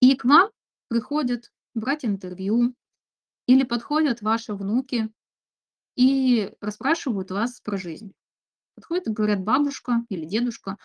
И 0.00 0.16
к 0.16 0.24
вам 0.24 0.50
приходят 0.88 1.52
брать 1.74 2.04
интервью 2.04 2.74
или 3.46 3.62
подходят 3.62 4.22
ваши 4.22 4.54
внуки 4.54 5.10
и 5.96 6.52
расспрашивают 6.60 7.30
вас 7.30 7.60
про 7.60 7.76
жизнь. 7.76 8.12
Подходят 8.74 9.06
и 9.06 9.12
говорят, 9.12 9.40
бабушка 9.40 10.04
или 10.08 10.24
дедушка, 10.24 10.76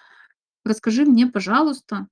расскажи 0.63 1.06
мне, 1.06 1.28
пожалуйста, 1.28 2.08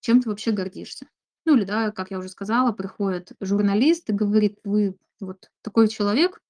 чем 0.00 0.20
ты 0.20 0.28
вообще 0.28 0.52
гордишься. 0.52 1.08
Ну 1.44 1.56
или, 1.56 1.64
да, 1.64 1.90
как 1.92 2.10
я 2.10 2.18
уже 2.18 2.28
сказала, 2.28 2.72
приходит 2.72 3.32
журналист 3.40 4.10
и 4.10 4.12
говорит, 4.12 4.58
вы 4.64 4.96
вот 5.20 5.50
такой 5.62 5.88
человек, 5.88 6.40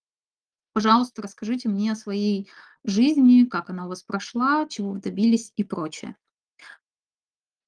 пожалуйста, 0.73 1.23
расскажите 1.23 1.69
мне 1.69 1.93
о 1.93 1.97
своей 1.97 2.49
жизни, 2.85 3.45
как 3.45 3.71
она 3.71 3.87
у 3.87 3.89
вас 3.89 4.03
прошла, 4.03 4.67
чего 4.69 4.93
вы 4.93 5.01
добились 5.01 5.53
и 5.57 5.65
прочее. 5.65 6.17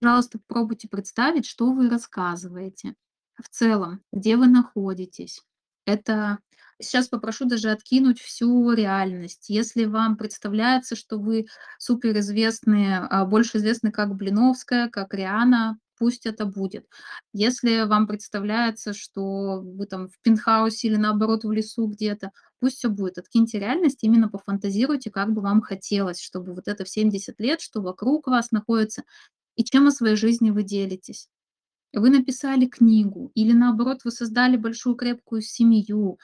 Пожалуйста, 0.01 0.39
попробуйте 0.39 0.89
представить, 0.89 1.47
что 1.47 1.73
вы 1.73 1.89
рассказываете. 1.91 2.95
В 3.37 3.49
целом, 3.49 4.03
где 4.13 4.37
вы 4.37 4.47
находитесь. 4.47 5.43
Это 5.89 6.39
сейчас 6.83 7.09
попрошу 7.09 7.47
даже 7.47 7.71
откинуть 7.71 8.21
всю 8.21 8.71
реальность. 8.73 9.49
Если 9.49 9.87
вам 9.87 10.19
представляется, 10.19 10.97
что 10.97 11.19
вы 11.19 11.47
суперизвестные, 11.79 12.99
а, 12.99 13.25
больше 13.25 13.57
известны 13.57 13.91
как 13.91 14.15
Блиновская, 14.15 14.91
как 14.91 15.15
Риана, 15.15 15.79
пусть 15.99 16.27
это 16.27 16.45
будет. 16.45 16.85
Если 17.33 17.85
вам 17.85 18.07
представляется, 18.07 18.93
что 18.93 19.63
вы 19.63 19.87
там 19.87 20.09
в 20.09 20.21
пентхаусе 20.23 20.89
или 20.89 20.97
наоборот 20.97 21.45
в 21.45 21.51
лесу 21.53 21.87
где-то, 21.87 22.33
пусть 22.61 22.77
все 22.77 22.91
будет. 22.91 23.17
Откиньте 23.17 23.59
реальность, 23.59 24.05
именно 24.05 24.29
пофантазируйте, 24.29 25.11
как 25.11 25.33
бы 25.33 25.41
вам 25.41 25.63
хотелось, 25.63 26.21
чтобы 26.21 26.55
вот 26.55 26.69
это 26.69 26.85
в 26.85 26.91
70 26.91 27.41
лет, 27.41 27.63
что 27.63 27.81
вокруг 27.81 28.27
вас 28.27 28.51
находится, 28.51 29.05
и 29.57 29.65
чем 29.65 29.87
о 29.87 29.91
своей 29.91 30.17
жизни 30.17 30.51
вы 30.51 30.65
делитесь. 30.65 31.29
Вы 31.93 32.11
написали 32.11 32.67
книгу 32.67 33.31
или 33.35 33.53
наоборот 33.53 34.01
вы 34.05 34.11
создали 34.11 34.57
большую 34.57 34.95
крепкую 34.95 35.43
семью, 35.43 36.19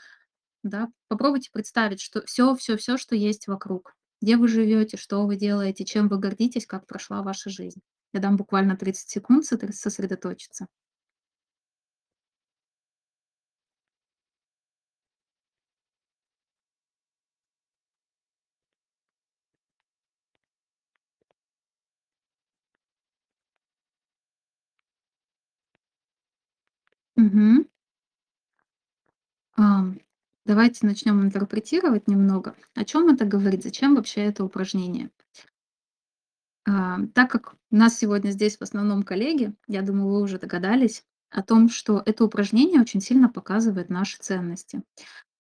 да. 0.65 0.89
Попробуйте 1.09 1.51
представить, 1.53 2.01
что 2.01 2.25
все, 2.25 2.55
все, 2.57 2.77
все, 2.77 2.97
что 2.97 3.15
есть 3.15 3.47
вокруг. 3.47 3.95
Где 4.23 4.37
вы 4.39 4.49
живете, 4.49 4.97
что 4.97 5.27
вы 5.27 5.37
делаете, 5.37 5.85
чем 5.85 6.09
вы 6.09 6.19
гордитесь, 6.19 6.67
как 6.67 6.87
прошла 6.87 7.23
ваша 7.23 7.51
жизнь. 7.51 7.83
Я 8.15 8.21
дам 8.21 8.37
буквально 8.37 8.77
30 8.77 9.09
секунд 9.09 9.45
сосредоточиться. 9.45 10.67
Мгм. 27.17 27.65
Ам, 29.57 29.99
давайте 30.45 30.87
начнем 30.87 31.21
интерпретировать 31.23 32.07
немного. 32.09 32.55
О 32.77 32.85
чем 32.85 33.09
это 33.09 33.25
говорит? 33.25 33.63
Зачем 33.65 33.97
вообще 33.97 34.21
это 34.23 34.45
упражнение? 34.45 35.11
А, 36.67 36.99
так 37.15 37.31
как 37.31 37.55
у 37.71 37.77
нас 37.77 37.99
сегодня 37.99 38.31
здесь 38.31 38.57
в 38.57 38.63
основном 38.63 39.03
коллеги, 39.03 39.55
я 39.67 39.83
думаю, 39.83 40.09
вы 40.09 40.21
уже 40.23 40.39
догадались 40.39 41.05
о 41.31 41.43
том, 41.43 41.69
что 41.69 42.03
это 42.07 42.25
упражнение 42.25 42.81
очень 42.81 43.01
сильно 43.01 43.29
показывает 43.29 43.91
наши 43.91 44.19
ценности. 44.19 44.83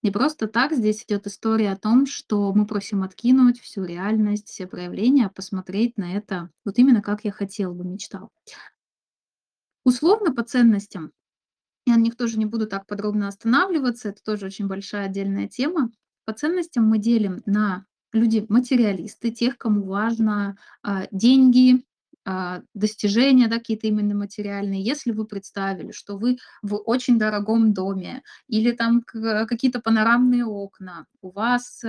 Не 0.02 0.10
просто 0.10 0.48
так 0.48 0.72
здесь 0.72 1.04
идет 1.04 1.26
история 1.26 1.72
о 1.72 1.76
том, 1.78 2.06
что 2.06 2.52
мы 2.54 2.66
просим 2.66 3.02
откинуть 3.02 3.60
всю 3.60 3.84
реальность, 3.84 4.48
все 4.48 4.66
проявления, 4.66 5.26
а 5.26 5.30
посмотреть 5.30 5.96
на 5.96 6.14
это 6.14 6.50
вот 6.64 6.78
именно 6.78 7.02
как 7.02 7.24
я 7.24 7.32
хотел 7.32 7.74
бы, 7.74 7.84
мечтал. 7.84 8.30
Условно 9.84 10.34
по 10.34 10.42
ценностям 10.42 11.12
Я 11.86 11.96
на 11.96 12.00
них 12.00 12.16
тоже 12.16 12.38
не 12.38 12.46
буду 12.46 12.66
так 12.66 12.86
подробно 12.86 13.28
останавливаться, 13.28 14.08
это 14.08 14.22
тоже 14.22 14.46
очень 14.46 14.66
большая 14.66 15.06
отдельная 15.06 15.48
тема. 15.48 15.90
По 16.24 16.32
ценностям 16.32 16.84
мы 16.88 16.98
делим 16.98 17.42
на 17.46 17.84
люди-материалисты, 18.12 19.30
тех, 19.30 19.58
кому 19.58 19.84
важно, 19.84 20.56
а, 20.82 21.06
деньги, 21.10 21.84
а, 22.24 22.62
достижения, 22.72 23.48
да, 23.48 23.58
какие-то 23.58 23.86
именно 23.86 24.14
материальные. 24.14 24.82
Если 24.82 25.10
вы 25.10 25.26
представили, 25.26 25.92
что 25.92 26.16
вы 26.16 26.38
в 26.62 26.76
очень 26.76 27.18
дорогом 27.18 27.74
доме 27.74 28.22
или 28.48 28.70
там 28.72 29.02
какие-то 29.02 29.80
панорамные 29.80 30.46
окна, 30.46 31.06
у 31.20 31.30
вас, 31.32 31.82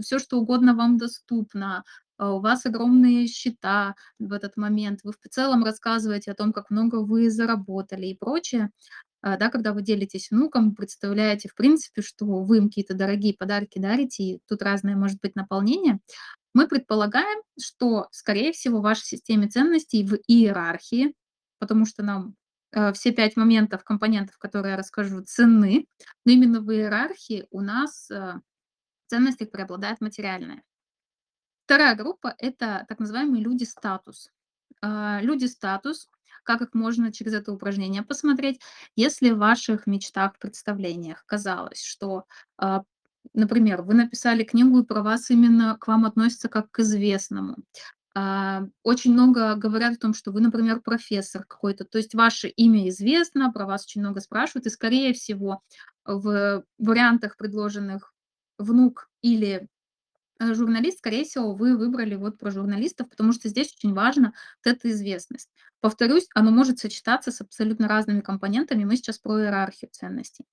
все 0.00 0.18
что 0.18 0.38
угодно 0.38 0.74
вам 0.74 0.96
доступно, 0.96 1.84
а, 2.18 2.32
у 2.34 2.40
вас 2.40 2.66
огромные 2.66 3.26
счета 3.28 3.94
в 4.18 4.32
этот 4.32 4.56
момент, 4.56 5.00
вы 5.04 5.12
в 5.12 5.28
целом 5.30 5.64
рассказываете 5.64 6.32
о 6.32 6.34
том, 6.34 6.52
как 6.52 6.70
много 6.70 6.96
вы 6.96 7.30
заработали 7.30 8.06
и 8.06 8.16
прочее, 8.16 8.70
а, 9.07 9.07
да, 9.22 9.50
когда 9.50 9.72
вы 9.72 9.82
делитесь 9.82 10.30
внукам, 10.30 10.74
представляете, 10.74 11.48
в 11.48 11.54
принципе, 11.54 12.02
что 12.02 12.24
вы 12.24 12.58
им 12.58 12.68
какие-то 12.68 12.94
дорогие 12.94 13.34
подарки 13.34 13.78
дарите, 13.78 14.22
и 14.22 14.40
тут 14.46 14.62
разное 14.62 14.96
может 14.96 15.20
быть 15.20 15.34
наполнение, 15.34 15.98
мы 16.54 16.66
предполагаем, 16.66 17.42
что, 17.60 18.08
скорее 18.10 18.52
всего, 18.52 18.78
в 18.78 18.82
вашей 18.82 19.04
системе 19.04 19.48
ценностей 19.48 20.04
в 20.04 20.18
иерархии, 20.26 21.14
потому 21.58 21.84
что 21.84 22.02
нам 22.02 22.34
э, 22.72 22.92
все 22.92 23.12
пять 23.12 23.36
моментов, 23.36 23.84
компонентов, 23.84 24.38
которые 24.38 24.72
я 24.72 24.78
расскажу, 24.78 25.22
ценны, 25.22 25.86
но 26.24 26.32
именно 26.32 26.60
в 26.60 26.72
иерархии 26.72 27.46
у 27.50 27.60
нас 27.60 28.10
э, 28.10 28.14
в 28.14 29.10
ценностях 29.10 29.50
преобладает 29.50 30.00
материальное. 30.00 30.62
Вторая 31.64 31.94
группа– 31.94 32.34
это 32.38 32.86
так 32.88 32.98
называемые 32.98 33.42
люди-статус. 33.42 34.30
А, 34.80 35.20
люди-статус 35.20 36.08
как 36.48 36.62
их 36.62 36.72
можно 36.72 37.12
через 37.12 37.34
это 37.34 37.52
упражнение 37.52 38.02
посмотреть. 38.02 38.58
Если 38.96 39.30
в 39.30 39.38
ваших 39.38 39.86
мечтах, 39.86 40.38
представлениях 40.38 41.24
казалось, 41.26 41.82
что, 41.84 42.24
а, 42.56 42.84
например, 43.34 43.82
вы 43.82 43.92
написали 43.92 44.44
книгу, 44.44 44.78
и 44.80 44.84
про 44.84 45.02
вас 45.02 45.30
именно 45.30 45.76
к 45.78 45.86
вам 45.86 46.06
относятся 46.06 46.48
как 46.48 46.70
к 46.70 46.80
известному. 46.80 47.56
А, 48.14 48.62
очень 48.82 49.12
много 49.12 49.56
говорят 49.56 49.96
о 49.96 50.00
том, 50.00 50.14
что 50.14 50.32
вы, 50.32 50.40
например, 50.40 50.80
профессор 50.80 51.44
какой-то, 51.44 51.84
то 51.84 51.98
есть 51.98 52.14
ваше 52.14 52.48
имя 52.48 52.88
известно, 52.88 53.52
про 53.52 53.66
вас 53.66 53.84
очень 53.84 54.00
много 54.00 54.20
спрашивают, 54.20 54.66
и, 54.66 54.70
скорее 54.70 55.12
всего, 55.12 55.60
в 56.06 56.64
вариантах, 56.78 57.36
предложенных 57.36 58.14
внук 58.56 59.10
или 59.20 59.68
журналист, 60.40 60.98
скорее 60.98 61.24
всего, 61.24 61.54
вы 61.54 61.76
выбрали 61.76 62.14
вот 62.14 62.38
про 62.38 62.50
журналистов, 62.50 63.08
потому 63.08 63.32
что 63.32 63.48
здесь 63.48 63.74
очень 63.76 63.94
важна 63.94 64.32
вот 64.64 64.74
эта 64.74 64.90
известность. 64.90 65.50
Повторюсь, 65.80 66.28
оно 66.34 66.50
может 66.50 66.78
сочетаться 66.78 67.30
с 67.32 67.40
абсолютно 67.40 67.88
разными 67.88 68.20
компонентами. 68.20 68.84
Мы 68.84 68.96
сейчас 68.96 69.18
про 69.18 69.40
иерархию 69.40 69.90
ценностей. 69.92 70.44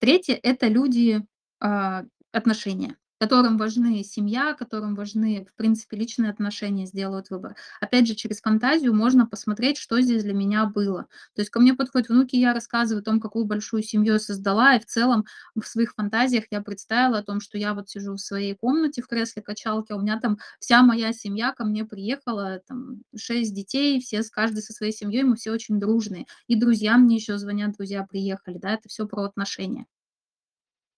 Третье– 0.00 0.38
это 0.42 0.68
люди, 0.68 1.24
а, 1.60 2.04
отношения 2.32 2.96
которым 3.20 3.58
важны 3.58 4.02
семья, 4.02 4.54
которым 4.54 4.94
важны, 4.96 5.46
в 5.48 5.54
принципе, 5.56 5.96
личные 5.96 6.30
отношения, 6.30 6.86
сделают 6.86 7.30
выбор. 7.30 7.54
Опять 7.80 8.08
же, 8.08 8.14
через 8.14 8.40
фантазию 8.40 8.94
можно 8.94 9.26
посмотреть, 9.26 9.76
что 9.78 10.00
здесь 10.00 10.24
для 10.24 10.34
меня 10.34 10.64
было. 10.66 11.02
То 11.34 11.42
есть 11.42 11.50
ко 11.50 11.60
мне 11.60 11.74
подходят 11.74 12.08
внуки, 12.08 12.36
я 12.36 12.54
рассказываю 12.54 13.02
о 13.02 13.04
том, 13.04 13.20
какую 13.20 13.44
большую 13.44 13.82
семью 13.82 14.14
я 14.14 14.18
создала, 14.18 14.74
и 14.74 14.80
в 14.80 14.86
целом 14.86 15.26
в 15.54 15.64
своих 15.66 15.94
фантазиях 15.94 16.44
я 16.50 16.62
представила 16.62 17.18
о 17.18 17.22
том, 17.22 17.40
что 17.40 17.58
я 17.58 17.74
вот 17.74 17.88
сижу 17.90 18.14
в 18.14 18.20
своей 18.20 18.54
комнате 18.54 19.02
в 19.02 19.06
кресле 19.06 19.42
качалки, 19.42 19.92
а 19.92 19.96
у 19.96 20.00
меня 20.00 20.18
там 20.18 20.38
вся 20.58 20.82
моя 20.82 21.12
семья 21.12 21.52
ко 21.52 21.64
мне 21.64 21.84
приехала, 21.84 22.60
там 22.66 23.02
шесть 23.16 23.54
детей, 23.54 24.00
все 24.00 24.22
с 24.22 24.30
каждой 24.30 24.62
со 24.62 24.72
своей 24.72 24.92
семьей, 24.92 25.22
мы 25.24 25.36
все 25.36 25.52
очень 25.52 25.78
дружные. 25.78 26.26
И 26.46 26.56
друзья 26.56 26.96
мне 26.96 27.16
еще 27.16 27.38
звонят, 27.38 27.76
друзья 27.76 28.06
приехали, 28.08 28.58
да, 28.58 28.74
это 28.74 28.88
все 28.88 29.06
про 29.06 29.24
отношения. 29.24 29.86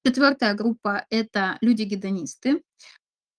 Четвертая 0.05 0.55
группа- 0.55 1.07
это 1.11 1.59
люди-гедонисты. 1.61 2.63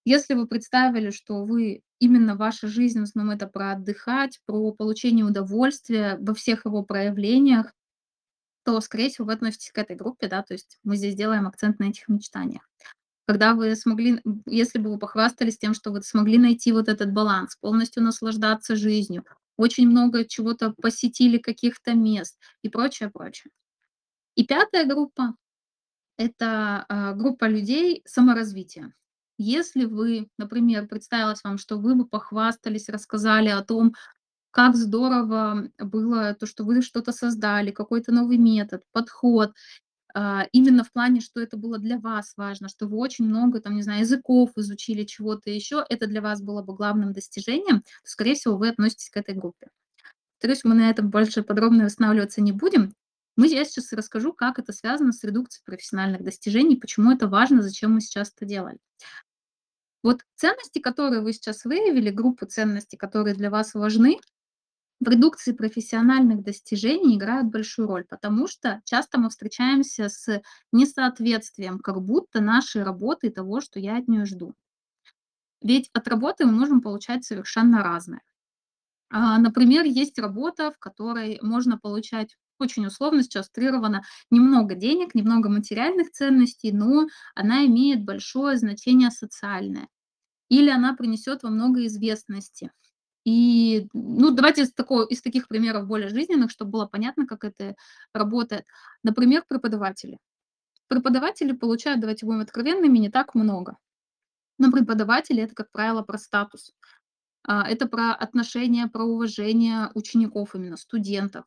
Если 0.05 0.33
вы 0.33 0.47
представили, 0.47 1.11
что 1.11 1.43
вы 1.43 1.81
именно 1.99 2.35
ваша 2.35 2.67
жизнь 2.67 2.99
в 2.99 3.03
основном 3.03 3.35
это 3.35 3.47
про 3.47 3.73
отдыхать, 3.73 4.39
про 4.45 4.71
получение 4.71 5.25
удовольствия 5.25 6.17
во 6.19 6.33
всех 6.33 6.65
его 6.65 6.83
проявлениях, 6.83 7.73
то, 8.63 8.79
скорее 8.79 9.09
всего, 9.09 9.27
вы 9.27 9.33
относитесь 9.33 9.71
к 9.71 9.77
этой 9.77 9.95
группе, 9.95 10.27
да, 10.27 10.41
то 10.41 10.53
есть 10.53 10.79
мы 10.83 10.95
здесь 10.95 11.15
делаем 11.15 11.47
акцент 11.47 11.79
на 11.79 11.85
этих 11.85 12.07
мечтаниях. 12.07 12.69
Когда 13.25 13.55
вы 13.55 13.75
смогли, 13.75 14.21
если 14.45 14.79
бы 14.79 14.91
вы 14.91 14.99
похвастались 14.99 15.57
тем, 15.57 15.73
что 15.73 15.91
вы 15.91 16.01
смогли 16.01 16.37
найти 16.37 16.71
вот 16.71 16.89
этот 16.89 17.11
баланс, 17.11 17.55
полностью 17.57 18.03
наслаждаться 18.03 18.75
жизнью, 18.75 19.25
очень 19.57 19.87
много 19.87 20.25
чего-то 20.25 20.73
посетили, 20.81 21.37
каких-то 21.37 21.93
мест 21.93 22.37
и 22.61 22.69
прочее, 22.69 23.09
прочее. 23.09 23.51
И 24.35 24.45
пятая 24.45 24.85
группа 24.85 25.35
это, 26.17 26.85
а, 26.89 27.13
группа 27.13 27.45
людей 27.45 28.03
саморазвития. 28.05 28.93
Если 29.37 29.85
вы, 29.85 30.29
например, 30.37 30.87
представилось 30.87 31.43
вам, 31.43 31.57
что 31.57 31.77
вы 31.77 31.95
бы 31.95 32.05
похвастались, 32.07 32.89
рассказали 32.89 33.49
о 33.49 33.63
том, 33.63 33.93
как 34.51 34.75
здорово 34.75 35.69
было 35.79 36.35
то, 36.35 36.45
что 36.47 36.63
вы 36.65 36.81
что-то 36.81 37.11
создали, 37.13 37.71
какой-то 37.71 38.11
новый 38.13 38.37
метод, 38.37 38.83
подход, 38.93 39.53
а, 40.15 40.47
именно 40.51 40.83
в 40.83 40.91
плане, 40.91 41.21
что 41.21 41.41
это 41.41 41.57
было 41.57 41.79
для 41.79 41.99
вас 41.99 42.33
важно, 42.37 42.69
что 42.69 42.87
вы 42.87 42.97
очень 42.97 43.25
много, 43.25 43.61
там, 43.61 43.75
не 43.75 43.81
знаю, 43.83 44.01
языков 44.01 44.51
изучили, 44.57 45.05
чего-то 45.05 45.49
еще, 45.49 45.85
это 45.89 46.07
для 46.07 46.21
вас 46.21 46.41
было 46.41 46.61
бы 46.63 46.75
главным 46.75 47.13
достижением, 47.13 47.81
то, 47.81 47.87
скорее 48.11 48.35
всего, 48.35 48.57
вы 48.57 48.69
относитесь 48.69 49.09
к 49.09 49.17
этой 49.17 49.35
группе. 49.35 49.69
Повторюсь, 50.39 50.63
мы 50.65 50.75
на 50.75 50.89
этом 50.89 51.09
больше 51.09 51.43
подробно 51.43 51.85
останавливаться 51.85 52.41
не 52.41 52.51
будем. 52.51 52.93
Мы 53.35 53.47
я 53.47 53.65
сейчас 53.65 53.91
расскажу, 53.93 54.33
как 54.33 54.59
это 54.59 54.73
связано 54.73 55.11
с 55.11 55.23
редукцией 55.23 55.63
профессиональных 55.65 56.23
достижений, 56.23 56.75
почему 56.75 57.11
это 57.11 57.27
важно, 57.27 57.61
зачем 57.61 57.93
мы 57.93 58.01
сейчас 58.01 58.31
это 58.35 58.45
делаем. 58.45 58.77
Вот 60.03 60.21
ценности, 60.35 60.79
которые 60.79 61.21
вы 61.21 61.33
сейчас 61.33 61.65
выявили, 61.65 62.09
группы 62.09 62.45
ценностей, 62.45 62.97
которые 62.97 63.35
для 63.35 63.49
вас 63.49 63.73
важны, 63.73 64.19
в 64.99 65.09
редукции 65.09 65.51
профессиональных 65.51 66.43
достижений 66.43 67.17
играют 67.17 67.47
большую 67.47 67.87
роль, 67.87 68.05
потому 68.05 68.47
что 68.47 68.81
часто 68.85 69.19
мы 69.19 69.29
встречаемся 69.29 70.09
с 70.09 70.41
несоответствием 70.71 71.79
как 71.79 72.01
будто 72.01 72.39
нашей 72.39 72.83
работы 72.83 73.27
и 73.27 73.31
того, 73.31 73.59
что 73.59 73.79
я 73.79 73.97
от 73.97 74.07
нее 74.07 74.25
жду. 74.25 74.53
Ведь 75.61 75.89
от 75.93 76.07
работы 76.07 76.45
мы 76.45 76.51
можем 76.53 76.81
получать 76.81 77.25
совершенно 77.25 77.83
разное. 77.83 78.21
А, 79.09 79.37
например, 79.39 79.85
есть 79.85 80.19
работа, 80.19 80.71
в 80.71 80.79
которой 80.79 81.39
можно 81.41 81.77
получать 81.77 82.35
очень 82.59 82.85
условно 82.85 83.23
сейчас 83.23 83.49
утрировано, 83.49 84.03
немного 84.29 84.75
денег, 84.75 85.15
немного 85.15 85.49
материальных 85.49 86.11
ценностей, 86.11 86.71
но 86.71 87.07
она 87.35 87.65
имеет 87.65 88.03
большое 88.03 88.57
значение 88.57 89.11
социальное. 89.11 89.87
Или 90.49 90.69
она 90.69 90.95
принесет 90.95 91.43
вам 91.43 91.55
много 91.55 91.85
известности. 91.85 92.71
И, 93.25 93.87
ну, 93.93 94.31
давайте 94.31 94.63
из, 94.63 94.73
такого, 94.73 95.05
из 95.05 95.21
таких 95.21 95.47
примеров 95.47 95.87
более 95.87 96.09
жизненных, 96.09 96.51
чтобы 96.51 96.71
было 96.71 96.85
понятно, 96.85 97.25
как 97.25 97.45
это 97.45 97.75
работает. 98.13 98.65
Например, 99.01 99.43
преподаватели. 99.47 100.17
Преподаватели 100.87 101.53
получают, 101.53 102.01
давайте 102.01 102.25
будем 102.25 102.41
откровенными, 102.41 102.97
не 102.97 103.09
так 103.09 103.33
много. 103.33 103.77
Но 104.57 104.71
преподаватели 104.71 105.41
это, 105.41 105.55
как 105.55 105.71
правило, 105.71 106.03
про 106.03 106.17
статус. 106.17 106.71
А, 107.45 107.67
это 107.67 107.87
про 107.87 108.13
отношения, 108.13 108.87
про 108.87 109.03
уважение 109.03 109.89
учеников, 109.95 110.55
именно 110.55 110.77
студентов. 110.77 111.45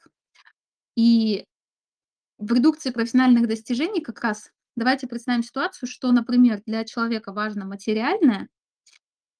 И 0.97 1.45
в 2.39 2.53
редукции 2.53 2.91
профессиональных 2.91 3.47
достижений 3.47 4.01
как 4.01 4.21
раз 4.21 4.51
давайте 4.77 5.07
представим 5.07 5.43
ситуацию, 5.43 5.89
что, 5.89 6.11
например, 6.13 6.63
для 6.67 6.85
человека 6.85 7.33
важно 7.33 7.65
материальное, 7.65 8.49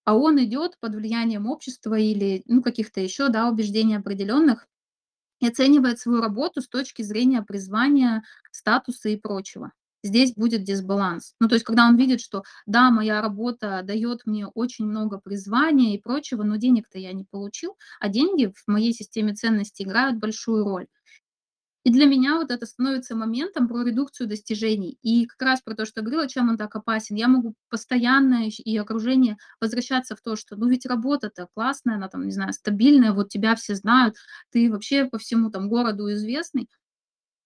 а 0.05 0.17
он 0.17 0.43
идет 0.43 0.79
под 0.79 0.95
влиянием 0.95 1.47
общества 1.47 1.99
или 1.99 2.43
ну, 2.47 2.63
каких-то 2.63 3.01
еще 3.01 3.29
да, 3.29 3.49
убеждений 3.49 3.97
определенных 3.97 4.69
и 5.41 5.49
оценивает 5.49 5.99
свою 5.99 6.21
работу 6.21 6.63
с 6.63 6.69
точки 6.69 7.03
зрения 7.03 7.43
призвания, 7.43 8.23
статуса 8.51 9.09
и 9.09 9.17
прочего. 9.17 9.73
Здесь 10.03 10.35
будет 10.35 10.63
дисбаланс. 10.63 11.35
Ну, 11.41 11.49
то 11.49 11.57
есть, 11.57 11.65
когда 11.65 11.87
он 11.89 11.97
видит, 11.97 12.21
что 12.21 12.45
да, 12.67 12.91
моя 12.91 13.21
работа 13.21 13.81
дает 13.83 14.25
мне 14.25 14.47
очень 14.47 14.87
много 14.87 15.19
призвания 15.19 15.97
и 15.97 16.01
прочего, 16.01 16.45
но 16.45 16.57
денег-то 16.57 16.99
я 16.99 17.13
не 17.13 17.25
получил, 17.25 17.77
а 17.99 18.09
деньги 18.09 18.53
в 18.55 18.69
моей 18.69 18.93
системе 18.93 19.35
ценностей 19.35 19.83
играют 19.83 20.19
большую 20.19 20.65
роль. 20.65 20.87
И 21.87 21.91
для 21.91 22.07
меня 22.07 22.35
вот 22.35 22.51
это 22.51 22.67
становится 22.67 23.15
моментом 23.15 23.69
про 23.69 23.85
редукцию 23.85 24.27
достижений. 24.27 24.99
И 25.03 25.25
как 25.27 25.41
раз 25.41 25.61
про 25.63 25.77
то, 25.77 25.87
что 25.87 26.01
я 26.01 26.05
говорила, 26.05 26.29
чем 26.29 26.49
он 26.49 26.59
так 26.59 26.75
опасен. 26.75 27.15
Я 27.15 27.29
могу 27.29 27.55
постоянно 27.69 28.49
и 28.49 28.77
окружение 28.77 29.37
возвращаться 29.61 30.17
в 30.17 30.21
то, 30.21 30.35
что 30.35 30.57
ну 30.57 30.67
ведь 30.69 30.85
работа-то 30.85 31.47
классная, 31.55 31.95
она 31.95 32.09
там, 32.09 32.27
не 32.27 32.33
знаю, 32.33 32.53
стабильная, 32.55 33.13
вот 33.13 33.29
тебя 33.29 33.55
все 33.55 33.77
знают, 33.77 34.17
ты 34.51 34.69
вообще 34.69 35.05
по 35.05 35.19
всему 35.19 35.49
там 35.49 35.69
городу 35.69 36.13
известный, 36.13 36.69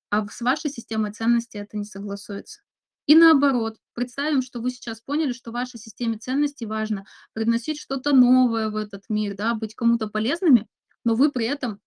а 0.09 0.26
с 0.26 0.40
вашей 0.40 0.70
системой 0.70 1.12
ценностей 1.12 1.59
это 1.59 1.76
не 1.76 1.85
согласуется. 1.85 2.62
И 3.05 3.14
наоборот, 3.14 3.76
представим, 3.92 4.40
что 4.40 4.61
вы 4.61 4.70
сейчас 4.70 5.03
поняли, 5.03 5.33
что 5.35 5.50
в 5.50 5.55
вашей 5.55 5.79
системе 5.79 6.16
ценностей 6.16 6.64
важно 6.64 7.05
приносить 7.35 7.79
что-то 7.79 8.16
новое 8.16 8.70
в 8.70 8.76
этот 8.76 9.03
мир, 9.11 9.37
да, 9.37 9.55
быть 9.55 9.74
кому-то 9.74 10.09
полезными, 10.09 10.66
но 11.05 11.14
вы 11.14 11.31
при 11.31 11.44
этом 11.44 11.79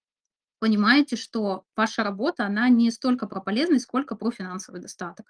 понимаете, 0.63 1.17
что 1.17 1.65
ваша 1.75 2.03
работа, 2.05 2.45
она 2.45 2.69
не 2.69 2.89
столько 2.89 3.27
про 3.27 3.41
полезность, 3.41 3.83
сколько 3.83 4.15
про 4.15 4.31
финансовый 4.31 4.79
достаток. 4.79 5.25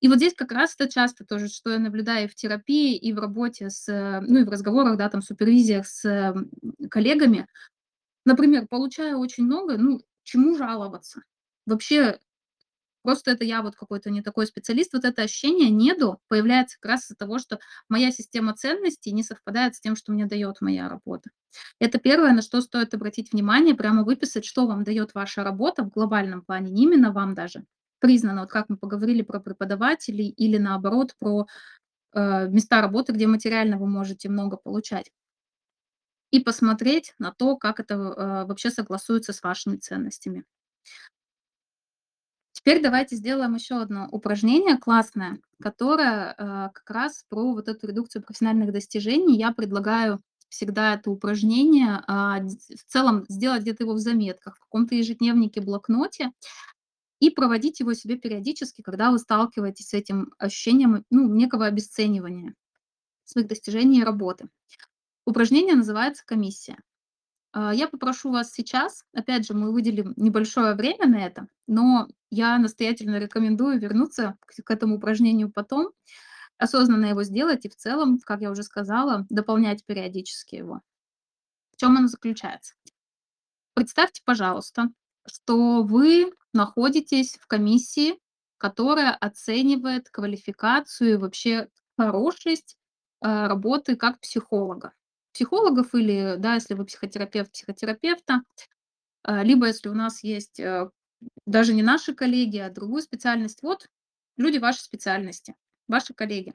И 0.00 0.08
вот 0.08 0.18
здесь 0.18 0.34
как 0.34 0.52
раз 0.52 0.74
это 0.78 0.90
часто 0.92 1.24
тоже, 1.26 1.48
что 1.48 1.70
я 1.70 1.78
наблюдаю 1.78 2.28
в 2.28 2.34
терапии, 2.34 2.96
и 2.96 3.12
в 3.12 3.18
работе 3.20 3.70
с, 3.70 3.88
э, 3.88 4.20
ну, 4.22 4.40
и 4.40 4.44
в 4.44 4.50
разговорах, 4.50 4.96
да, 4.98 5.08
там, 5.10 5.22
супервизиях 5.22 5.86
с 5.86 6.04
м, 6.06 6.50
коллегами. 6.90 7.48
Например, 8.26 8.66
получаю 8.68 9.18
очень 9.18 9.44
много, 9.44 9.78
ну, 9.78 10.00
чему 10.24 10.56
жаловаться? 10.56 11.22
Вообще, 11.66 12.18
просто 13.06 13.30
это 13.30 13.44
я 13.44 13.62
вот 13.62 13.76
какой-то 13.76 14.10
не 14.10 14.20
такой 14.20 14.48
специалист. 14.48 14.92
Вот 14.92 15.04
это 15.04 15.22
ощущение 15.22 15.70
неду 15.70 16.18
появляется 16.26 16.76
как 16.80 16.90
раз 16.90 17.04
из-за 17.04 17.14
того, 17.14 17.38
что 17.38 17.60
моя 17.88 18.10
система 18.10 18.52
ценностей 18.52 19.12
не 19.12 19.22
совпадает 19.22 19.76
с 19.76 19.80
тем, 19.80 19.94
что 19.94 20.10
мне 20.10 20.26
дает 20.26 20.60
моя 20.60 20.88
работа. 20.88 21.30
Это 21.78 21.98
первое, 22.00 22.32
на 22.32 22.42
что 22.42 22.60
стоит 22.60 22.94
обратить 22.94 23.32
внимание, 23.32 23.76
прямо 23.76 24.02
выписать, 24.02 24.44
что 24.44 24.66
вам 24.66 24.82
дает 24.82 25.14
ваша 25.14 25.44
работа 25.44 25.84
в 25.84 25.90
глобальном 25.90 26.42
плане, 26.42 26.72
не 26.72 26.82
именно 26.82 27.12
вам 27.12 27.34
даже 27.34 27.64
признано, 28.00 28.40
вот 28.40 28.50
как 28.50 28.68
мы 28.68 28.76
поговорили 28.76 29.22
про 29.22 29.38
преподавателей 29.38 30.28
или 30.28 30.58
наоборот 30.58 31.14
про 31.16 31.46
э, 32.12 32.48
места 32.48 32.80
работы, 32.80 33.12
где 33.12 33.28
материально 33.28 33.78
вы 33.78 33.86
можете 33.86 34.28
много 34.28 34.56
получать. 34.56 35.12
И 36.32 36.40
посмотреть 36.40 37.14
на 37.20 37.32
то, 37.32 37.56
как 37.56 37.78
это 37.78 37.94
э, 37.94 38.46
вообще 38.46 38.70
согласуется 38.70 39.32
с 39.32 39.44
вашими 39.44 39.76
ценностями. 39.76 40.44
Теперь 42.66 42.82
давайте 42.82 43.14
сделаем 43.14 43.54
еще 43.54 43.76
одно 43.76 44.08
упражнение 44.10 44.76
классное, 44.76 45.38
которое 45.62 46.32
э, 46.32 46.34
как 46.74 46.90
раз 46.90 47.24
про 47.28 47.52
вот 47.52 47.68
эту 47.68 47.86
редукцию 47.86 48.24
профессиональных 48.24 48.72
достижений. 48.72 49.38
Я 49.38 49.52
предлагаю 49.52 50.20
всегда 50.48 50.94
это 50.94 51.12
упражнение 51.12 52.02
а, 52.08 52.40
в 52.40 52.92
целом 52.92 53.24
сделать 53.28 53.62
где-то 53.62 53.84
его 53.84 53.92
в 53.92 54.00
заметках, 54.00 54.56
в 54.56 54.60
каком-то 54.62 54.96
ежедневнике, 54.96 55.60
блокноте, 55.60 56.32
и 57.20 57.30
проводить 57.30 57.78
его 57.78 57.94
себе 57.94 58.16
периодически, 58.16 58.82
когда 58.82 59.12
вы 59.12 59.20
сталкиваетесь 59.20 59.90
с 59.90 59.94
этим 59.94 60.34
ощущением 60.36 61.04
ну, 61.08 61.32
некого 61.32 61.66
обесценивания 61.66 62.52
своих 63.22 63.46
достижений 63.46 64.00
и 64.00 64.04
работы. 64.04 64.48
Упражнение 65.24 65.76
называется 65.76 66.24
«Комиссия». 66.26 66.78
А, 67.58 67.72
я 67.72 67.88
попрошу 67.88 68.30
вас 68.30 68.52
сейчас, 68.52 69.02
опять 69.14 69.46
же, 69.46 69.54
мы 69.54 69.72
выделим 69.72 70.12
небольшое 70.16 70.74
время 70.74 71.06
на 71.06 71.24
это, 71.24 71.48
но 71.66 72.06
я 72.28 72.58
настоятельно 72.58 73.16
рекомендую 73.16 73.80
вернуться 73.80 74.36
к 74.42 74.70
этому 74.70 74.96
упражнению 74.96 75.50
потом, 75.50 75.92
осознанно 76.58 77.06
его 77.06 77.22
сделать 77.22 77.64
и 77.64 77.70
в 77.70 77.74
целом, 77.74 78.18
как 78.18 78.42
я 78.42 78.50
уже 78.50 78.62
сказала, 78.62 79.24
дополнять 79.30 79.86
периодически 79.86 80.56
его. 80.56 80.82
В 81.72 81.78
чем 81.78 81.96
оно 81.96 82.08
заключается? 82.08 82.74
Представьте, 83.72 84.20
пожалуйста, 84.22 84.90
что 85.26 85.82
вы 85.82 86.34
находитесь 86.52 87.38
в 87.40 87.46
комиссии, 87.46 88.20
которая 88.58 89.14
оценивает 89.14 90.10
квалификацию 90.10 91.14
и 91.14 91.16
вообще 91.16 91.68
хорошесть 91.96 92.76
э, 93.22 93.46
работы 93.46 93.96
как 93.96 94.20
психолога. 94.20 94.92
Психологов 95.36 95.94
или, 95.94 96.36
да, 96.38 96.54
если 96.54 96.72
вы 96.72 96.86
психотерапевт, 96.86 97.52
психотерапевта, 97.52 98.40
э, 99.22 99.44
либо 99.44 99.66
если 99.66 99.90
у 99.90 99.94
нас 99.94 100.24
есть 100.24 100.58
э, 100.58 100.88
даже 101.44 101.74
не 101.74 101.82
наши 101.82 102.14
коллеги, 102.14 102.56
а 102.56 102.70
другую 102.70 103.02
специальность. 103.02 103.58
Вот 103.60 103.86
люди 104.38 104.56
вашей 104.56 104.80
специальности, 104.80 105.54
ваши 105.88 106.14
коллеги. 106.14 106.54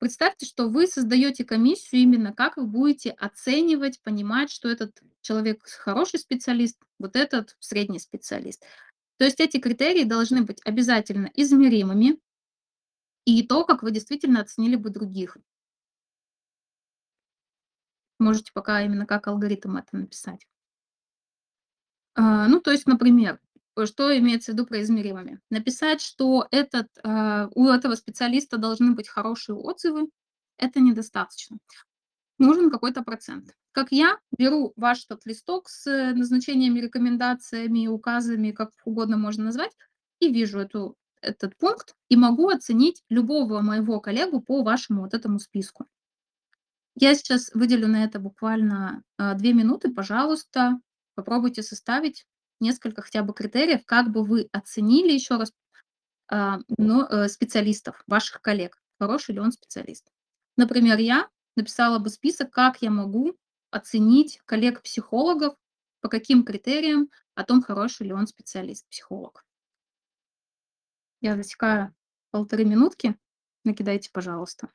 Представьте, 0.00 0.44
что 0.44 0.68
вы 0.68 0.86
создаете 0.86 1.46
комиссию 1.46 2.02
именно 2.02 2.34
как 2.34 2.58
вы 2.58 2.66
будете 2.66 3.12
оценивать, 3.12 4.02
понимать, 4.02 4.50
что 4.50 4.68
этот 4.68 5.00
человек 5.22 5.62
хороший 5.64 6.18
специалист, 6.18 6.76
вот 6.98 7.16
этот 7.16 7.56
средний 7.58 8.00
специалист. 8.00 8.62
То 9.16 9.24
есть 9.24 9.40
эти 9.40 9.58
критерии 9.58 10.04
должны 10.04 10.42
быть 10.42 10.60
обязательно 10.66 11.30
измеримыми 11.34 12.18
и 13.24 13.46
то, 13.46 13.64
как 13.64 13.82
вы 13.82 13.92
действительно 13.92 14.42
оценили 14.42 14.76
бы 14.76 14.90
других. 14.90 15.38
Можете 18.18 18.52
пока 18.52 18.82
именно 18.82 19.06
как 19.06 19.26
алгоритм 19.26 19.76
это 19.76 19.96
написать. 19.96 20.46
А, 22.14 22.46
ну, 22.48 22.60
то 22.60 22.70
есть, 22.70 22.86
например, 22.86 23.40
что 23.84 24.16
имеется 24.16 24.52
в 24.52 24.54
виду 24.54 24.66
про 24.66 24.80
измеримыми? 24.82 25.40
Написать, 25.50 26.00
что 26.00 26.46
этот, 26.50 26.88
а, 27.02 27.48
у 27.54 27.68
этого 27.68 27.96
специалиста 27.96 28.56
должны 28.56 28.92
быть 28.92 29.08
хорошие 29.08 29.56
отзывы, 29.56 30.08
это 30.58 30.80
недостаточно. 30.80 31.58
Нужен 32.38 32.70
какой-то 32.70 33.02
процент. 33.02 33.54
Как 33.72 33.90
я 33.90 34.18
беру 34.36 34.72
ваш 34.76 35.04
этот 35.04 35.26
листок 35.26 35.68
с 35.68 36.12
назначениями, 36.14 36.80
рекомендациями, 36.80 37.88
указами, 37.88 38.52
как 38.52 38.70
угодно 38.84 39.16
можно 39.16 39.44
назвать, 39.44 39.72
и 40.20 40.32
вижу 40.32 40.60
эту, 40.60 40.96
этот 41.20 41.56
пункт, 41.56 41.94
и 42.08 42.16
могу 42.16 42.48
оценить 42.48 43.02
любого 43.08 43.60
моего 43.60 44.00
коллегу 44.00 44.40
по 44.40 44.62
вашему 44.62 45.02
вот 45.02 45.14
этому 45.14 45.40
списку. 45.40 45.86
Я 46.96 47.14
сейчас 47.14 47.50
выделю 47.54 47.88
на 47.88 48.04
это 48.04 48.20
буквально 48.20 49.02
а, 49.18 49.34
две 49.34 49.52
минуты. 49.52 49.92
Пожалуйста, 49.92 50.78
попробуйте 51.14 51.62
составить 51.62 52.26
несколько 52.60 53.02
хотя 53.02 53.22
бы 53.22 53.34
критериев, 53.34 53.84
как 53.84 54.10
бы 54.10 54.24
вы 54.24 54.48
оценили 54.52 55.12
еще 55.12 55.36
раз 55.36 55.52
а, 56.28 56.60
но, 56.78 57.06
э, 57.06 57.28
специалистов, 57.28 58.02
ваших 58.06 58.40
коллег, 58.40 58.80
хороший 58.98 59.34
ли 59.34 59.40
он 59.40 59.52
специалист. 59.52 60.10
Например, 60.56 60.98
я 60.98 61.28
написала 61.56 61.98
бы 61.98 62.08
список, 62.10 62.50
как 62.50 62.80
я 62.80 62.90
могу 62.90 63.36
оценить 63.70 64.40
коллег-психологов, 64.46 65.54
по 66.00 66.08
каким 66.08 66.44
критериям, 66.44 67.10
о 67.34 67.44
том, 67.44 67.62
хороший 67.62 68.06
ли 68.06 68.12
он 68.12 68.26
специалист-психолог. 68.26 69.44
Я 71.20 71.36
засекаю 71.36 71.94
полторы 72.30 72.64
минутки. 72.64 73.16
Накидайте, 73.64 74.10
пожалуйста. 74.12 74.68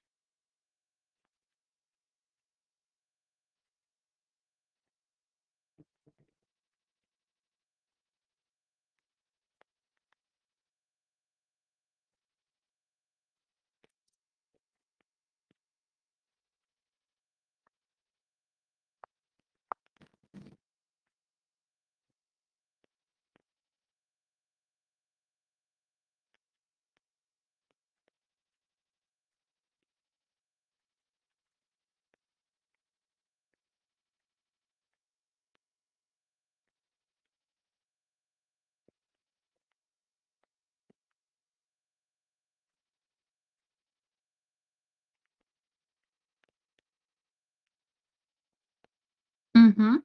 Мгм. 49.80 50.02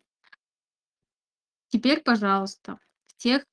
Теперь, 1.72 2.00
пожалуйста, 2.02 2.78
в 3.06 3.16
тех 3.16 3.44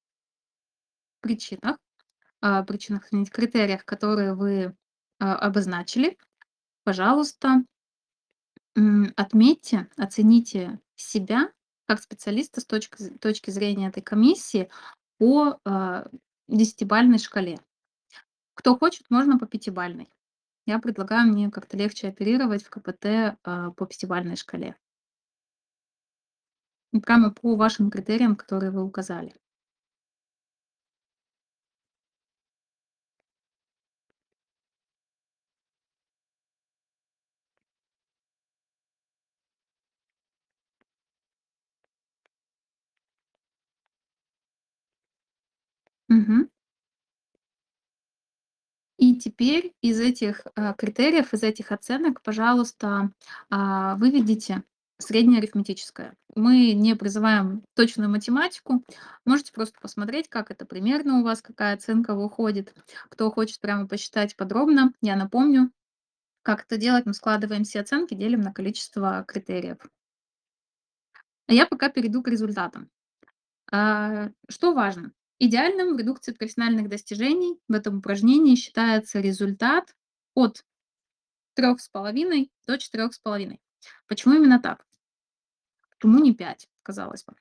причинах, 1.21 1.77
а, 2.41 2.63
причинах, 2.63 3.10
критериях, 3.31 3.86
которые 3.86 4.36
вы, 4.36 4.75
а, 5.19 5.36
обозначили, 5.38 6.17
пожалуйста, 6.86 7.63
отметьте, 9.17 9.88
оцените 9.97 10.79
себя 10.95 11.51
как 11.88 12.01
специалиста 12.01 12.62
с 12.62 12.65
точки 12.65 13.10
точки 13.19 13.49
зрения 13.49 13.88
этой 13.89 14.01
комиссии 14.01 14.69
по, 15.17 15.60
а, 15.65 16.07
десятибалльной 16.47 17.19
шкале. 17.19 17.60
Кто 18.55 18.77
хочет, 18.77 19.10
можно 19.10 19.39
по 19.39 19.47
пятибалльной. 19.47 20.10
Я 20.67 20.79
предлагаю, 20.79 21.27
мне 21.29 21.51
как-то 21.51 21.77
легче 21.77 22.10
оперировать 22.10 22.63
в 22.63 22.69
КПТ, 22.71 23.38
а, 23.43 23.71
по 23.71 23.86
пятибалльной 23.88 24.38
шкале. 24.38 24.75
Ну, 26.93 26.99
прямо 27.01 27.32
по 27.32 27.56
вашим 27.56 27.89
критериям, 27.89 28.36
которые 28.36 28.71
вы 28.71 28.84
указали. 28.84 29.34
Мгм. 46.10 46.47
И 48.99 49.15
теперь 49.15 49.73
из 49.82 49.99
этих, 49.99 50.41
а, 50.56 50.73
критериев, 50.73 51.34
из 51.34 51.43
этих 51.43 51.71
оценок, 51.71 52.21
пожалуйста, 52.21 53.12
а, 53.49 53.95
выведите 53.95 54.63
среднеарифметическое. 55.02 56.16
Мы 56.36 56.74
не 56.74 56.96
призываем 56.96 57.64
точную 57.76 58.10
математику. 58.10 58.84
Можете 59.26 59.52
просто 59.52 59.80
посмотреть, 59.82 60.30
как 60.30 60.52
это 60.52 60.66
примерно 60.66 61.20
у 61.20 61.24
вас, 61.24 61.42
какая 61.42 61.76
оценка 61.76 62.16
выходит. 62.16 62.74
Кто 63.10 63.30
хочет 63.32 63.60
прямо 63.60 63.88
посчитать 63.88 64.36
подробно, 64.36 64.94
я 65.02 65.16
напомню, 65.16 65.72
как 66.44 66.64
это 66.64 66.78
делать. 66.78 67.06
Мы 67.06 67.14
складываем 67.14 67.64
все 67.64 67.82
оценки, 67.82 68.14
делим 68.14 68.42
на 68.42 68.54
количество 68.54 69.26
критериев. 69.28 69.78
А 71.48 71.54
я 71.54 71.66
пока 71.66 71.90
перейду 71.90 72.24
к 72.24 72.30
результатам. 72.30 72.90
А, 73.72 74.30
что 74.48 74.74
важно? 74.74 75.12
Идеальным 75.40 75.96
в 75.96 76.00
редукции 76.00 76.34
профессиональных 76.34 76.88
достижений 76.88 77.60
в 77.68 77.74
этом 77.74 77.98
упражнении 77.98 78.56
считается 78.56 79.20
результат 79.20 79.96
от 80.36 80.64
3,5 81.60 82.50
до 82.68 82.76
4,5. 82.76 83.58
Почему 84.08 84.36
именно 84.36 84.60
так? 84.60 84.86
Почему 86.02 86.20
не 86.20 86.34
5, 86.34 86.68
казалось 86.82 87.24
бы? 87.24 87.34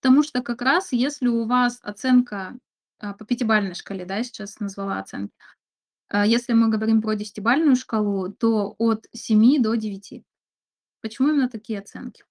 Потому 0.00 0.22
что 0.22 0.42
как 0.42 0.60
раз 0.60 0.92
если 0.92 1.28
у 1.28 1.46
вас 1.46 1.78
оценка 1.82 2.58
а, 2.98 3.14
по 3.14 3.24
пятибалльной 3.24 3.74
шкале, 3.74 4.04
да, 4.04 4.18
я 4.18 4.24
сейчас 4.24 4.60
назвала 4.60 4.98
оценки, 4.98 5.32
а, 6.08 6.26
если 6.26 6.52
мы 6.52 6.68
говорим 6.68 7.00
про 7.00 7.14
десятибалльную 7.14 7.74
шкалу, 7.74 8.30
то 8.30 8.74
от 8.78 9.06
7 9.12 9.62
до 9.62 9.74
9. 9.74 10.24
Почему 11.00 11.28
именно 11.28 11.48
такие 11.48 11.78
оценки? 11.78 12.24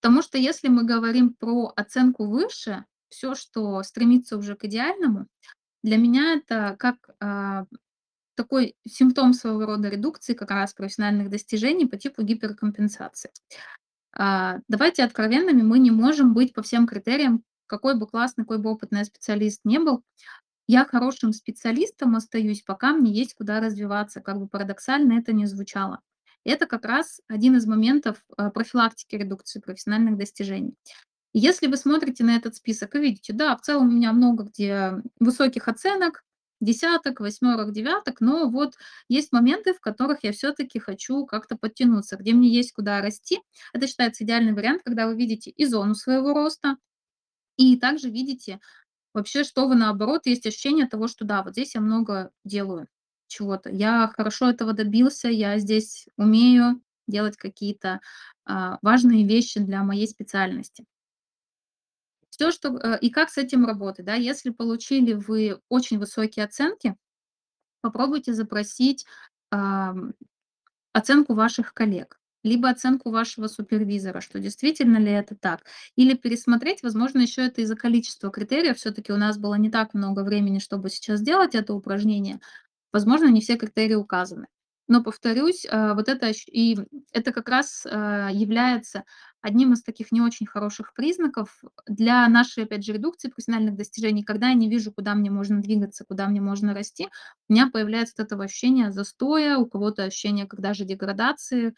Потому 0.00 0.22
что 0.22 0.38
если 0.38 0.68
мы 0.68 0.84
говорим 0.84 1.34
про 1.34 1.72
оценку 1.74 2.26
выше, 2.26 2.84
все, 3.08 3.34
что 3.34 3.82
стремится 3.82 4.38
уже 4.38 4.54
к 4.54 4.64
идеальному, 4.64 5.26
для 5.82 5.96
меня 5.96 6.34
это 6.34 6.76
как 6.78 7.10
а, 7.18 7.66
такой 8.36 8.76
симптом 8.86 9.34
своего 9.34 9.66
рода 9.66 9.88
редукции 9.88 10.34
как 10.34 10.50
раз 10.50 10.74
профессиональных 10.74 11.28
достижений 11.28 11.86
по 11.86 11.96
типу 11.96 12.22
гиперкомпенсации. 12.22 13.30
А, 14.12 14.58
давайте 14.68 15.04
откровенными, 15.04 15.62
мы 15.62 15.78
не 15.78 15.90
можем 15.90 16.34
быть 16.34 16.52
по 16.52 16.62
всем 16.62 16.86
критериям, 16.86 17.44
какой 17.66 17.96
бы 17.96 18.06
классный, 18.06 18.44
какой 18.44 18.58
бы 18.58 18.70
опытный 18.70 19.04
специалист 19.04 19.60
не 19.64 19.78
был. 19.78 20.02
Я 20.66 20.84
хорошим 20.84 21.32
специалистом 21.32 22.16
остаюсь, 22.16 22.62
пока 22.62 22.92
мне 22.92 23.12
есть 23.12 23.34
куда 23.34 23.60
развиваться, 23.60 24.20
как 24.20 24.38
бы 24.38 24.48
парадоксально 24.48 25.14
это 25.14 25.32
не 25.32 25.46
звучало. 25.46 26.00
Это 26.44 26.66
как 26.66 26.84
раз 26.84 27.20
один 27.28 27.56
из 27.56 27.66
моментов 27.66 28.22
а, 28.36 28.50
профилактики 28.50 29.14
редукции 29.14 29.60
профессиональных 29.60 30.16
достижений. 30.16 30.74
Если 31.32 31.68
вы 31.68 31.76
смотрите 31.76 32.24
на 32.24 32.36
этот 32.36 32.56
список 32.56 32.94
и 32.96 32.98
видите, 32.98 33.32
да, 33.32 33.56
в 33.56 33.60
целом 33.60 33.88
у 33.88 33.92
меня 33.92 34.12
много 34.12 34.44
где 34.44 34.94
высоких 35.20 35.68
оценок, 35.68 36.24
десяток, 36.60 37.20
восьмерок, 37.20 37.72
девяток, 37.72 38.20
но 38.20 38.48
вот 38.48 38.74
есть 39.08 39.32
моменты, 39.32 39.74
в 39.74 39.80
которых 39.80 40.24
я 40.24 40.32
все-таки 40.32 40.78
хочу 40.78 41.24
как-то 41.26 41.56
подтянуться, 41.56 42.16
где 42.16 42.32
мне 42.32 42.48
есть 42.48 42.72
куда 42.72 43.00
расти. 43.00 43.40
Это 43.72 43.86
считается 43.86 44.24
идеальный 44.24 44.52
вариант, 44.52 44.82
когда 44.84 45.06
вы 45.06 45.16
видите 45.16 45.50
и 45.50 45.64
зону 45.64 45.94
своего 45.94 46.34
роста, 46.34 46.76
и 47.56 47.76
также 47.76 48.10
видите 48.10 48.60
вообще, 49.14 49.44
что 49.44 49.68
вы 49.68 49.74
наоборот, 49.74 50.26
есть 50.26 50.46
ощущение 50.46 50.86
того, 50.86 51.08
что 51.08 51.24
да, 51.24 51.42
вот 51.42 51.52
здесь 51.52 51.74
я 51.74 51.80
много 51.80 52.30
делаю 52.44 52.88
чего-то. 53.28 53.70
Я 53.70 54.12
хорошо 54.14 54.50
этого 54.50 54.72
добился, 54.72 55.28
я 55.28 55.58
здесь 55.58 56.06
умею 56.16 56.82
делать 57.06 57.36
какие-то 57.36 58.00
а, 58.44 58.78
важные 58.82 59.26
вещи 59.26 59.60
для 59.60 59.82
моей 59.82 60.08
специальности. 60.08 60.84
Все, 62.40 62.52
что 62.52 62.74
э, 62.78 62.98
и 63.02 63.10
как 63.10 63.28
с 63.28 63.36
этим 63.36 63.66
работать, 63.66 64.06
да. 64.06 64.14
Если 64.14 64.48
получили 64.48 65.12
вы 65.12 65.60
очень 65.68 65.98
высокие 65.98 66.46
оценки, 66.46 66.96
попробуйте 67.82 68.32
запросить, 68.32 69.04
ам, 69.50 70.14
оценку 70.94 71.34
ваших 71.34 71.74
коллег, 71.74 72.18
либо 72.42 72.70
оценку 72.70 73.10
вашего 73.10 73.46
супервизора, 73.46 74.22
что 74.22 74.38
действительно 74.38 74.96
ли 74.96 75.10
это 75.12 75.36
так. 75.36 75.66
Или 75.96 76.14
пересмотреть, 76.14 76.82
возможно, 76.82 77.18
еще 77.20 77.42
это 77.42 77.60
из-за 77.60 77.76
количества 77.76 78.30
критериев. 78.30 78.78
все 78.78 78.90
таки 78.90 79.12
у 79.12 79.18
нас 79.18 79.36
было 79.36 79.56
не 79.56 79.70
так 79.70 79.92
много 79.92 80.24
времени, 80.24 80.60
чтобы 80.60 80.88
сейчас 80.88 81.20
сделать 81.20 81.54
это 81.54 81.74
упражнение. 81.74 82.40
Возможно, 82.90 83.26
не 83.26 83.42
все 83.42 83.58
критерии 83.58 83.96
указаны. 83.96 84.46
Но 84.90 85.04
повторюсь, 85.04 85.64
э, 85.64 85.94
вот 85.94 86.08
это 86.08 86.32
и 86.50 86.76
это 87.12 87.32
как 87.32 87.48
раз, 87.48 87.86
э, 87.86 88.28
является 88.32 89.04
одним 89.40 89.72
из 89.72 89.84
таких 89.84 90.10
не 90.10 90.20
очень 90.20 90.46
хороших 90.46 90.94
признаков 90.94 91.62
для 91.86 92.26
нашей, 92.28 92.64
опять 92.64 92.84
же, 92.84 92.92
редукции 92.94 93.28
профессиональных 93.28 93.76
достижений. 93.76 94.24
Когда 94.24 94.48
я 94.48 94.54
не 94.54 94.68
вижу, 94.68 94.90
куда 94.92 95.14
мне 95.14 95.30
можно 95.30 95.62
двигаться, 95.62 96.04
куда 96.04 96.26
мне 96.28 96.40
можно 96.40 96.74
расти, 96.74 97.08
у 97.48 97.52
меня 97.52 97.70
появляется 97.70 98.20
этого 98.24 98.44
ощущение 98.44 98.90
застоя, 98.90 99.58
у 99.58 99.66
кого-то 99.66 100.02
ощущение, 100.02 100.46
когда 100.48 100.74
же 100.74 100.84
деградации, 100.84 101.68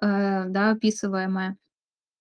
э, 0.00 0.44
да, 0.46 0.70
описываемое. 0.70 1.56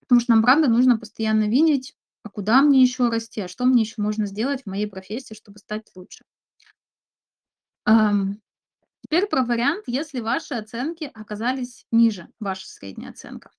Потому 0.01 0.21
что 0.21 0.33
нам, 0.33 0.43
правда, 0.43 0.69
нужно 0.69 0.97
постоянно 0.99 1.49
видеть, 1.49 1.95
а 2.23 2.29
куда 2.29 2.61
мне 2.63 2.81
еще 2.81 3.09
расти, 3.09 3.41
а 3.41 3.47
что 3.47 3.65
мне 3.65 3.83
еще 3.83 4.01
можно 4.01 4.25
сделать 4.25 4.63
в 4.63 4.67
моей 4.67 4.87
профессии, 4.87 5.35
чтобы 5.35 5.59
стать 5.59 5.85
лучше. 5.95 6.25
Теперь 9.09 9.25
про 9.27 9.43
вариант, 9.43 9.85
если 9.87 10.19
ваши 10.19 10.53
оценки 10.53 11.09
оказались 11.15 11.87
ниже, 11.91 12.27
ваша 12.39 12.67
средняя 12.67 13.09
оценка. 13.09 13.49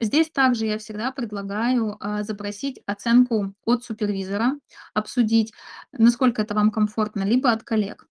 Здесь 0.00 0.30
также 0.30 0.66
я 0.66 0.78
всегда 0.78 1.12
предлагаю 1.12 1.96
а, 2.00 2.24
запросить 2.24 2.82
оценку 2.86 3.54
от 3.64 3.84
супервизора, 3.84 4.58
обсудить, 4.92 5.52
насколько 5.92 6.42
это 6.42 6.54
вам 6.54 6.72
комфортно, 6.72 7.22
либо 7.22 7.52
от 7.52 7.62
коллег. 7.62 8.08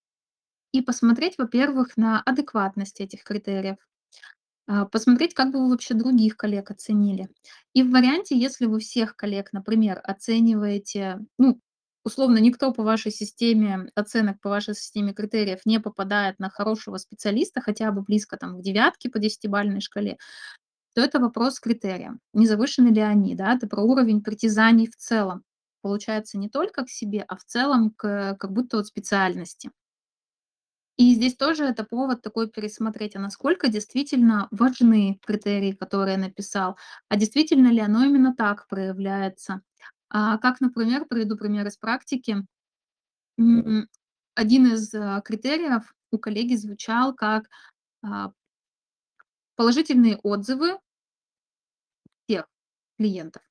И 0.71 0.81
посмотреть, 0.81 1.37
во-первых, 1.37 1.97
на 1.97 2.21
адекватность 2.21 3.01
этих 3.01 3.25
критериев. 3.25 3.75
А, 4.67 4.85
посмотреть, 4.85 5.33
как 5.33 5.51
бы 5.51 5.59
вы 5.59 5.71
вообще 5.71 5.95
других 5.95 6.37
коллег 6.37 6.71
оценили. 6.71 7.27
И 7.73 7.83
в 7.83 7.91
варианте, 7.91 8.37
если 8.37 8.67
вы 8.67 8.79
всех 8.79 9.17
коллег, 9.17 9.51
например, 9.51 9.99
оцениваете, 10.01 11.19
ну, 11.37 11.59
условно, 12.09 12.39
никто 12.39 12.73
по 12.73 12.83
вашей 12.83 13.11
системе 13.11 13.89
оценок, 13.95 14.41
по 14.41 14.49
вашей 14.49 14.75
системе 14.75 15.13
критериев 15.13 15.59
не 15.65 15.79
попадает 15.79 16.39
на 16.39 16.49
хорошего 16.49 16.97
специалиста, 16.97 17.61
хотя 17.61 17.91
бы 17.91 18.01
близко 18.01 18.35
там 18.37 18.57
к 18.57 18.61
девятке 18.61 19.09
по 19.09 19.19
десятибалльной 19.19 19.81
шкале, 19.81 20.17
то 20.93 21.01
это 21.01 21.19
вопрос 21.19 21.59
к 21.59 21.63
критериям. 21.63 22.19
Не 22.33 22.47
завышены 22.47 22.89
ли 22.89 23.01
они, 23.01 23.35
да? 23.35 23.53
Это 23.55 23.67
про 23.67 23.81
уровень 23.81 24.21
притязаний 24.21 24.87
в 24.87 24.95
целом. 24.95 25.43
Получается 25.81 26.37
не 26.37 26.49
только 26.49 26.83
к 26.83 26.89
себе, 26.89 27.23
а 27.27 27.37
в 27.37 27.45
целом 27.45 27.91
к 27.95 28.35
как 28.39 28.51
будто 28.51 28.77
вот 28.77 28.87
специальности. 28.87 29.71
И 30.97 31.15
здесь 31.15 31.37
тоже 31.37 31.63
это 31.63 31.85
повод 31.85 32.21
такой 32.21 32.49
пересмотреть, 32.49 33.15
а 33.15 33.19
насколько 33.19 33.69
действительно 33.69 34.49
важны 34.51 35.17
критерии, 35.25 35.71
которые 35.71 36.15
я 36.15 36.19
написал, 36.19 36.77
а 37.07 37.15
действительно 37.15 37.69
ли 37.69 37.79
оно 37.79 38.03
именно 38.03 38.35
так 38.35 38.67
проявляется. 38.67 39.61
А, 40.09 40.37
как, 40.37 40.59
например, 40.59 41.05
приведу 41.05 41.37
пример 41.37 41.67
из 41.67 41.77
практики. 41.77 42.45
Один 43.37 44.73
из 44.73 44.93
а, 44.93 45.21
критериев 45.21 45.93
у 46.11 46.17
коллеги 46.17 46.55
звучал 46.55 47.13
как 47.13 47.49
а, 48.03 48.31
положительные 49.55 50.17
отзывы 50.17 50.79
всех 52.25 52.47
клиентов. 52.97 53.43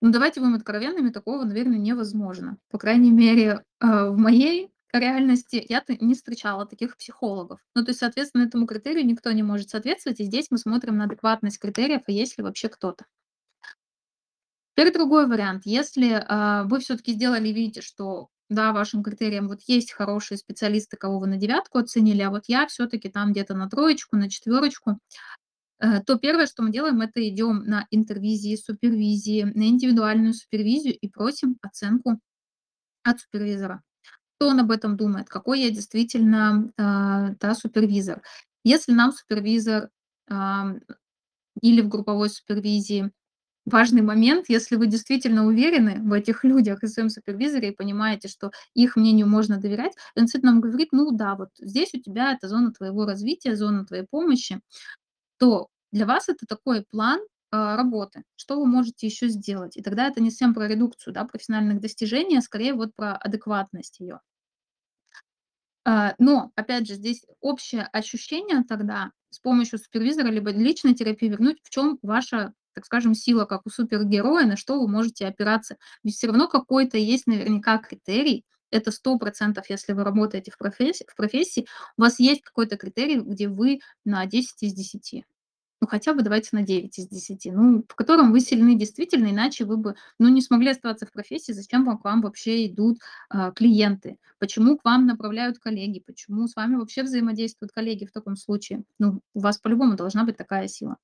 Ну, 0.00 0.10
давайте 0.10 0.40
будем 0.40 0.54
откровенными, 0.54 1.10
такого, 1.10 1.44
наверное, 1.44 1.78
невозможно. 1.78 2.58
По 2.70 2.78
крайней 2.78 3.10
мере, 3.10 3.64
в 3.80 4.16
моей 4.16 4.70
реальности 4.92 5.64
я 5.66 5.82
не 5.88 6.14
встречала 6.14 6.66
таких 6.66 6.96
психологов. 6.96 7.60
Ну, 7.74 7.84
то 7.84 7.90
есть, 7.90 8.00
соответственно, 8.00 8.42
этому 8.42 8.66
критерию 8.66 9.06
никто 9.06 9.32
не 9.32 9.42
может 9.42 9.70
соответствовать, 9.70 10.20
и 10.20 10.24
здесь 10.24 10.48
мы 10.50 10.58
смотрим 10.58 10.98
на 10.98 11.04
адекватность 11.04 11.58
критериев, 11.58 12.02
и 12.06 12.12
есть 12.12 12.36
ли 12.36 12.44
вообще 12.44 12.68
кто-то. 12.68 13.06
Теперь 14.74 14.92
другой 14.92 15.28
вариант. 15.28 15.62
Если, 15.66 16.24
а, 16.26 16.64
вы 16.64 16.80
все 16.80 16.96
таки 16.96 17.12
сделали, 17.12 17.48
видите, 17.48 17.80
что 17.80 18.28
да, 18.48 18.72
вашим 18.72 19.02
критериям 19.02 19.48
вот 19.48 19.60
есть 19.66 19.92
хорошие 19.92 20.36
специалисты, 20.36 20.96
кого 20.96 21.20
вы 21.20 21.26
на 21.28 21.36
девятку 21.36 21.78
оценили, 21.78 22.22
а 22.22 22.30
вот 22.30 22.44
я 22.48 22.66
все 22.66 22.86
таки 22.86 23.08
там 23.08 23.32
где-то 23.32 23.54
на 23.54 23.68
троечку, 23.70 24.16
на 24.16 24.28
четверочку. 24.28 24.98
Э, 25.80 26.00
то 26.02 26.18
первое, 26.18 26.46
что 26.46 26.62
мы 26.62 26.72
делаем, 26.72 27.00
это 27.00 27.26
идем 27.26 27.64
на 27.64 27.86
интервизии, 27.90 28.56
супервизии, 28.56 29.42
на 29.42 29.68
индивидуальную 29.68 30.34
супервизию 30.34 30.96
и 30.98 31.08
просим 31.08 31.56
оценку 31.62 32.18
от 33.02 33.20
супервизора. 33.20 33.82
Что 34.36 34.48
он 34.48 34.60
об 34.60 34.70
этом 34.70 34.96
думает, 34.96 35.28
какой 35.28 35.60
я 35.60 35.70
действительно, 35.70 36.72
а, 36.76 37.30
да, 37.40 37.54
супервизор. 37.54 38.22
Если 38.64 38.92
нам 38.92 39.12
супервизор, 39.12 39.90
ам, 40.28 40.80
или 41.60 41.80
в 41.80 41.88
групповой 41.88 42.28
супервизии 42.30 43.12
важный 43.66 44.02
момент, 44.02 44.46
если 44.48 44.76
вы 44.76 44.86
действительно 44.86 45.46
уверены 45.46 46.00
в 46.02 46.12
этих 46.12 46.44
людях 46.44 46.82
и 46.82 46.86
своем 46.88 47.08
супервизоре 47.10 47.70
и 47.70 47.74
понимаете, 47.76 48.28
что 48.28 48.50
их 48.74 48.96
мнению 48.96 49.26
можно 49.28 49.58
доверять, 49.58 49.94
действительно 50.16 50.52
нам 50.52 50.60
говорит: 50.60 50.88
"Ну 50.92 51.10
да, 51.12 51.34
вот 51.36 51.50
здесь 51.58 51.94
у 51.94 52.00
тебя 52.00 52.32
это 52.34 52.48
зона 52.48 52.72
твоего 52.72 53.06
развития, 53.06 53.56
зона 53.56 53.84
твоей 53.86 54.04
помощи" 54.10 54.60
то 55.38 55.68
для 55.92 56.06
вас 56.06 56.28
это 56.28 56.46
такой 56.46 56.84
план, 56.90 57.20
а, 57.52 57.76
работы, 57.76 58.24
что 58.36 58.58
вы 58.58 58.66
можете 58.66 59.06
еще 59.06 59.28
сделать. 59.28 59.76
И 59.76 59.82
тогда 59.82 60.08
это 60.08 60.20
не 60.20 60.30
совсем 60.30 60.54
про 60.54 60.66
редукцию, 60.68 61.14
да, 61.14 61.24
профессиональных 61.24 61.80
достижений, 61.80 62.38
а 62.38 62.42
скорее 62.42 62.74
вот 62.74 62.94
про 62.96 63.16
адекватность 63.16 64.00
ее. 64.00 64.20
А, 65.84 66.14
но, 66.18 66.50
опять 66.56 66.86
же, 66.86 66.94
здесь 66.94 67.24
общее 67.40 67.82
ощущение 67.92 68.62
тогда 68.64 69.10
с 69.30 69.38
помощью 69.38 69.78
супервизора 69.78 70.28
либо 70.28 70.50
личной 70.50 70.94
терапии 70.94 71.28
вернуть, 71.28 71.58
в 71.62 71.70
чем 71.70 71.98
ваша, 72.02 72.52
так 72.74 72.84
скажем, 72.84 73.14
сила, 73.14 73.44
как 73.44 73.62
у 73.66 73.70
супергероя, 73.70 74.46
на 74.46 74.56
что 74.56 74.80
вы 74.80 74.88
можете 74.88 75.26
опираться. 75.26 75.76
Ведь 76.02 76.14
все 76.14 76.26
равно 76.28 76.48
какой-то 76.48 76.98
есть 76.98 77.26
наверняка 77.26 77.78
критерий, 77.78 78.44
это 78.70 78.90
сто 78.90 79.18
процентов, 79.18 79.70
если 79.70 79.92
вы 79.92 80.04
работаете 80.04 80.50
в 80.50 80.58
профессии, 80.58 81.06
в 81.08 81.14
профессии, 81.14 81.66
у 81.96 82.02
вас 82.02 82.18
есть 82.18 82.42
какой-то 82.42 82.76
критерий, 82.76 83.20
где 83.20 83.48
вы 83.48 83.80
на 84.04 84.26
10 84.26 84.62
из 84.62 84.74
десяти 84.74 85.24
ну, 85.84 85.88
хотя 85.88 86.14
бы 86.14 86.22
давайте 86.22 86.48
на 86.52 86.62
9 86.62 86.98
из 86.98 87.08
десяти, 87.08 87.50
ну, 87.50 87.84
в 87.86 87.94
котором 87.94 88.32
вы 88.32 88.40
сильны 88.40 88.74
действительно, 88.74 89.30
иначе 89.30 89.66
вы 89.66 89.76
бы, 89.76 89.96
ну, 90.18 90.30
не 90.30 90.40
смогли 90.40 90.70
оставаться 90.70 91.04
в 91.04 91.12
профессии, 91.12 91.52
зачем 91.52 91.84
вам 91.84 91.98
к 91.98 92.04
вам 92.04 92.22
вообще 92.22 92.66
идут 92.66 93.00
а, 93.28 93.50
клиенты, 93.50 94.16
почему 94.38 94.78
к 94.78 94.84
вам 94.84 95.06
направляют 95.06 95.58
коллеги, 95.58 96.00
почему 96.00 96.48
с 96.48 96.56
вами 96.56 96.76
вообще 96.76 97.02
взаимодействуют 97.02 97.72
коллеги 97.72 98.06
в 98.06 98.12
таком 98.12 98.36
случае. 98.36 98.84
Ну, 98.98 99.20
у 99.34 99.40
вас 99.40 99.58
по-любому 99.58 99.94
должна 99.94 100.24
быть 100.24 100.38
такая 100.38 100.68
сила. 100.68 100.96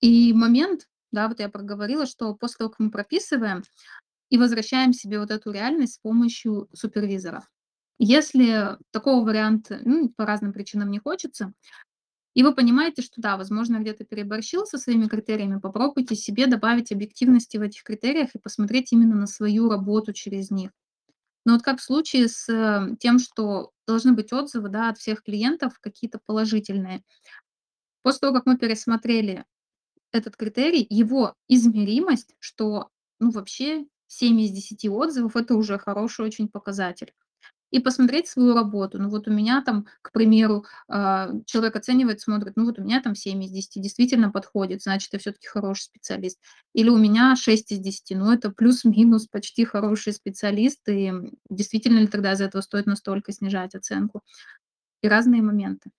И 0.00 0.32
момент, 0.32 0.88
да, 1.12 1.28
вот 1.28 1.40
я 1.40 1.48
проговорила, 1.48 2.06
что 2.06 2.34
после 2.34 2.58
того, 2.58 2.70
как 2.70 2.80
мы 2.80 2.90
прописываем 2.90 3.62
и 4.30 4.38
возвращаем 4.38 4.92
себе 4.92 5.18
вот 5.18 5.30
эту 5.30 5.50
реальность 5.50 5.94
с 5.94 5.98
помощью 5.98 6.68
супервизора. 6.72 7.46
Если 7.98 8.78
такого 8.92 9.24
варианта, 9.24 9.80
ну, 9.84 10.08
по 10.08 10.24
разным 10.24 10.52
причинам 10.52 10.90
не 10.90 10.98
хочется, 10.98 11.52
и 12.34 12.42
вы 12.42 12.54
понимаете, 12.54 13.02
что 13.02 13.20
да, 13.20 13.36
возможно, 13.36 13.80
где-то 13.80 14.04
переборщил 14.04 14.64
со 14.64 14.78
своими 14.78 15.06
критериями, 15.06 15.58
попробуйте 15.58 16.14
себе 16.14 16.46
добавить 16.46 16.92
объективности 16.92 17.56
в 17.56 17.62
этих 17.62 17.82
критериях 17.82 18.30
и 18.34 18.38
посмотреть 18.38 18.92
именно 18.92 19.16
на 19.16 19.26
свою 19.26 19.68
работу 19.68 20.12
через 20.12 20.50
них. 20.50 20.70
Но 21.44 21.54
вот 21.54 21.62
как 21.62 21.80
в 21.80 21.82
случае 21.82 22.28
с 22.28 22.48
э, 22.48 22.96
тем, 23.00 23.18
что 23.18 23.72
должны 23.86 24.12
быть 24.12 24.32
отзывы, 24.32 24.68
да, 24.68 24.90
от 24.90 24.98
всех 24.98 25.22
клиентов 25.22 25.78
какие-то 25.80 26.20
положительные. 26.24 27.02
После 28.02 28.20
того, 28.20 28.34
как 28.34 28.46
мы 28.46 28.56
пересмотрели 28.56 29.44
этот 30.12 30.36
критерий, 30.36 30.86
его 30.88 31.34
измеримость, 31.48 32.34
что, 32.38 32.88
ну, 33.20 33.30
вообще 33.30 33.86
7 34.06 34.40
из 34.40 34.50
десяти 34.50 34.88
отзывов- 34.88 35.36
это 35.36 35.54
уже 35.54 35.78
хороший 35.78 36.24
очень 36.26 36.48
показатель. 36.48 37.12
И 37.70 37.80
посмотреть 37.80 38.28
свою 38.28 38.54
работу. 38.54 38.98
Ну, 39.00 39.08
вот 39.10 39.28
у 39.28 39.32
меня 39.32 39.62
там, 39.64 39.86
к 40.02 40.12
примеру, 40.12 40.64
а, 40.88 41.30
человек 41.46 41.76
оценивает, 41.76 42.20
смотрит, 42.20 42.54
ну, 42.56 42.64
вот 42.66 42.80
у 42.80 42.82
меня 42.82 43.00
там 43.02 43.14
7 43.14 43.44
из 43.44 43.50
десяти 43.52 43.80
действительно 43.80 44.30
подходит, 44.30 44.82
значит, 44.82 45.12
я 45.12 45.20
все-таки 45.20 45.46
хороший 45.48 45.82
специалист. 45.84 46.38
Или 46.74 46.88
у 46.90 46.98
меня 46.98 47.36
6 47.36 47.70
из 47.72 47.78
десяти, 47.78 48.16
ну, 48.16 48.32
это 48.32 48.50
плюс-минус 48.50 49.28
почти 49.28 49.64
хороший 49.64 50.12
специалист, 50.14 50.80
и 50.88 51.12
действительно 51.48 52.00
ли 52.00 52.08
тогда 52.08 52.32
из-за 52.32 52.44
этого 52.46 52.62
стоит 52.62 52.86
настолько 52.86 53.32
снижать 53.32 53.74
оценку? 53.76 54.22
И 55.02 55.08
разные 55.08 55.42
моменты 55.42 55.90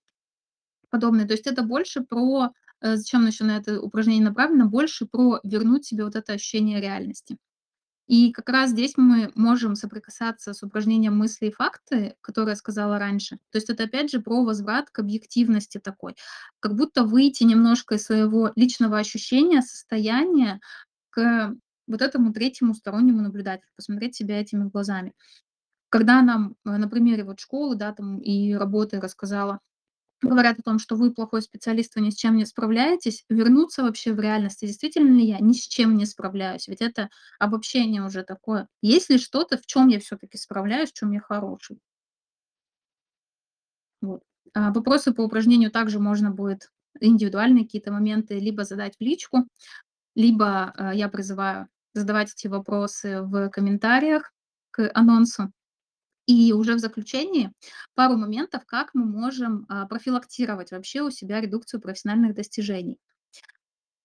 подобные. 0.91 1.25
То 1.25 1.33
есть 1.33 1.47
это 1.47 1.63
больше 1.63 2.01
про, 2.01 2.49
зачем 2.81 3.27
еще 3.27 3.43
на 3.43 3.57
это 3.57 3.81
упражнение 3.81 4.23
направлено, 4.25 4.67
больше 4.67 5.05
про 5.05 5.39
вернуть 5.43 5.85
себе 5.85 6.03
вот 6.03 6.15
это 6.15 6.33
ощущение 6.33 6.81
реальности. 6.81 7.37
И 8.07 8.33
как 8.33 8.49
раз 8.49 8.71
здесь 8.71 8.93
мы 8.97 9.31
можем 9.35 9.75
соприкасаться 9.75 10.53
с 10.53 10.61
упражнением 10.63 11.17
мысли 11.17 11.47
и 11.47 11.51
факты, 11.51 12.15
которое 12.19 12.49
я 12.49 12.55
сказала 12.57 12.99
раньше. 12.99 13.37
То 13.51 13.57
есть 13.57 13.69
это 13.69 13.85
опять 13.85 14.11
же 14.11 14.19
про 14.19 14.43
возврат 14.43 14.89
к 14.89 14.99
объективности 14.99 15.77
такой. 15.77 16.15
Как 16.59 16.75
будто 16.75 17.05
выйти 17.05 17.43
немножко 17.43 17.95
из 17.95 18.03
своего 18.03 18.51
личного 18.57 18.97
ощущения, 18.97 19.61
состояния 19.61 20.59
к 21.09 21.55
вот 21.87 22.01
этому 22.01 22.33
третьему 22.33 22.73
стороннему 22.73 23.21
наблюдателю, 23.21 23.69
посмотреть 23.77 24.15
себя 24.15 24.41
этими 24.41 24.67
глазами. 24.67 25.13
Когда 25.87 26.21
нам 26.21 26.55
э, 26.65 26.77
на 26.77 26.89
примере 26.89 27.23
вот 27.23 27.39
школы, 27.39 27.75
да, 27.75 27.93
там 27.93 28.19
и 28.19 28.53
работы 28.53 28.99
рассказала, 28.99 29.59
говорят 30.21 30.59
о 30.59 30.63
том, 30.63 30.79
что 30.79 30.95
вы 30.95 31.13
плохой 31.13 31.41
специалист, 31.41 31.95
вы 31.95 32.01
ни 32.01 32.09
с 32.09 32.15
чем 32.15 32.35
не 32.35 32.45
справляетесь, 32.45 33.25
вернуться 33.29 33.83
вообще 33.83 34.13
в 34.13 34.19
реальность. 34.19 34.61
Действительно 34.61 35.15
ли 35.15 35.25
я 35.25 35.39
ни 35.39 35.53
с 35.53 35.67
чем 35.67 35.97
не 35.97 36.05
справляюсь? 36.05 36.67
Ведь 36.67 36.81
это 36.81 37.09
обобщение 37.39 38.03
уже 38.03 38.23
такое. 38.23 38.67
Есть 38.81 39.09
ли 39.09 39.17
что-то, 39.17 39.57
в 39.57 39.65
чем 39.65 39.87
я 39.87 39.99
все-таки 39.99 40.37
справляюсь, 40.37 40.91
в 40.91 40.93
чем 40.93 41.11
я 41.11 41.19
хороший? 41.19 41.79
Вот. 44.01 44.21
А 44.53 44.71
вопросы 44.71 45.13
по 45.13 45.21
упражнению 45.21 45.71
также 45.71 45.99
можно 45.99 46.31
будет 46.31 46.71
индивидуальные 46.99 47.65
какие-то 47.65 47.91
моменты 47.91 48.39
либо 48.39 48.63
задать 48.63 48.95
в 48.97 49.01
личку, 49.01 49.47
либо 50.15 50.73
э, 50.77 50.91
я 50.95 51.07
призываю 51.07 51.67
задавать 51.93 52.33
эти 52.33 52.47
вопросы 52.47 53.21
в 53.21 53.49
комментариях 53.49 54.33
к 54.71 54.89
анонсу. 54.93 55.51
И 56.27 56.53
уже 56.53 56.75
в 56.75 56.79
заключении 56.79 57.51
пару 57.95 58.15
моментов, 58.15 58.65
как 58.65 58.93
мы 58.93 59.05
можем 59.05 59.65
а, 59.69 59.85
профилактировать 59.87 60.71
вообще 60.71 61.01
у 61.01 61.09
себя 61.09 61.41
редукцию 61.41 61.81
профессиональных 61.81 62.35
достижений. 62.35 62.99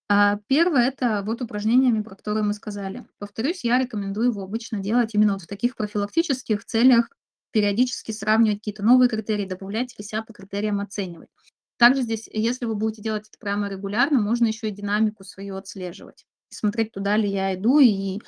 А, 0.09 0.39
Первое– 0.47 0.89
это 0.89 1.23
вот 1.25 1.43
упражнениями, 1.43 2.03
про 2.03 2.14
которые 2.14 2.45
мы 2.45 2.55
сказали. 2.55 3.07
Повторюсь, 3.19 3.64
я 3.64 3.79
рекомендую 3.79 4.31
его 4.31 4.43
обычно 4.43 4.79
делать 4.79 5.14
именно 5.14 5.35
вот 5.35 5.43
в 5.43 5.47
таких 5.47 5.77
профилактических 5.77 6.64
целях, 6.64 7.11
периодически 7.51 8.12
сравнивать 8.12 8.59
какие-то 8.59 8.83
новые 8.83 9.09
критерии, 9.09 9.47
добавлять 9.47 9.95
или 9.97 10.05
себя 10.05 10.23
по 10.23 10.33
критериям 10.33 10.81
оценивать. 10.81 11.29
Также 11.77 12.03
здесь, 12.03 12.29
если 12.33 12.67
вы 12.67 12.75
будете 12.75 13.03
делать 13.03 13.29
это 13.29 13.39
прямо 13.39 13.69
регулярно, 13.69 14.21
можно 14.21 14.47
еще 14.47 14.69
и 14.69 14.73
динамику 14.73 15.25
свою 15.25 15.57
отслеживать. 15.57 16.25
Смотреть, 16.49 16.93
туда 16.93 17.17
ли 17.17 17.29
я 17.29 17.55
иду, 17.55 17.81
и 17.81 18.21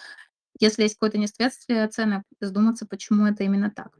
если 0.60 0.82
есть 0.84 0.94
какое-то 0.96 1.18
несоответствие 1.18 1.84
оценок, 1.84 2.24
задуматься, 2.40 2.86
почему 2.86 3.26
это 3.26 3.44
именно 3.44 3.70
так. 3.70 3.96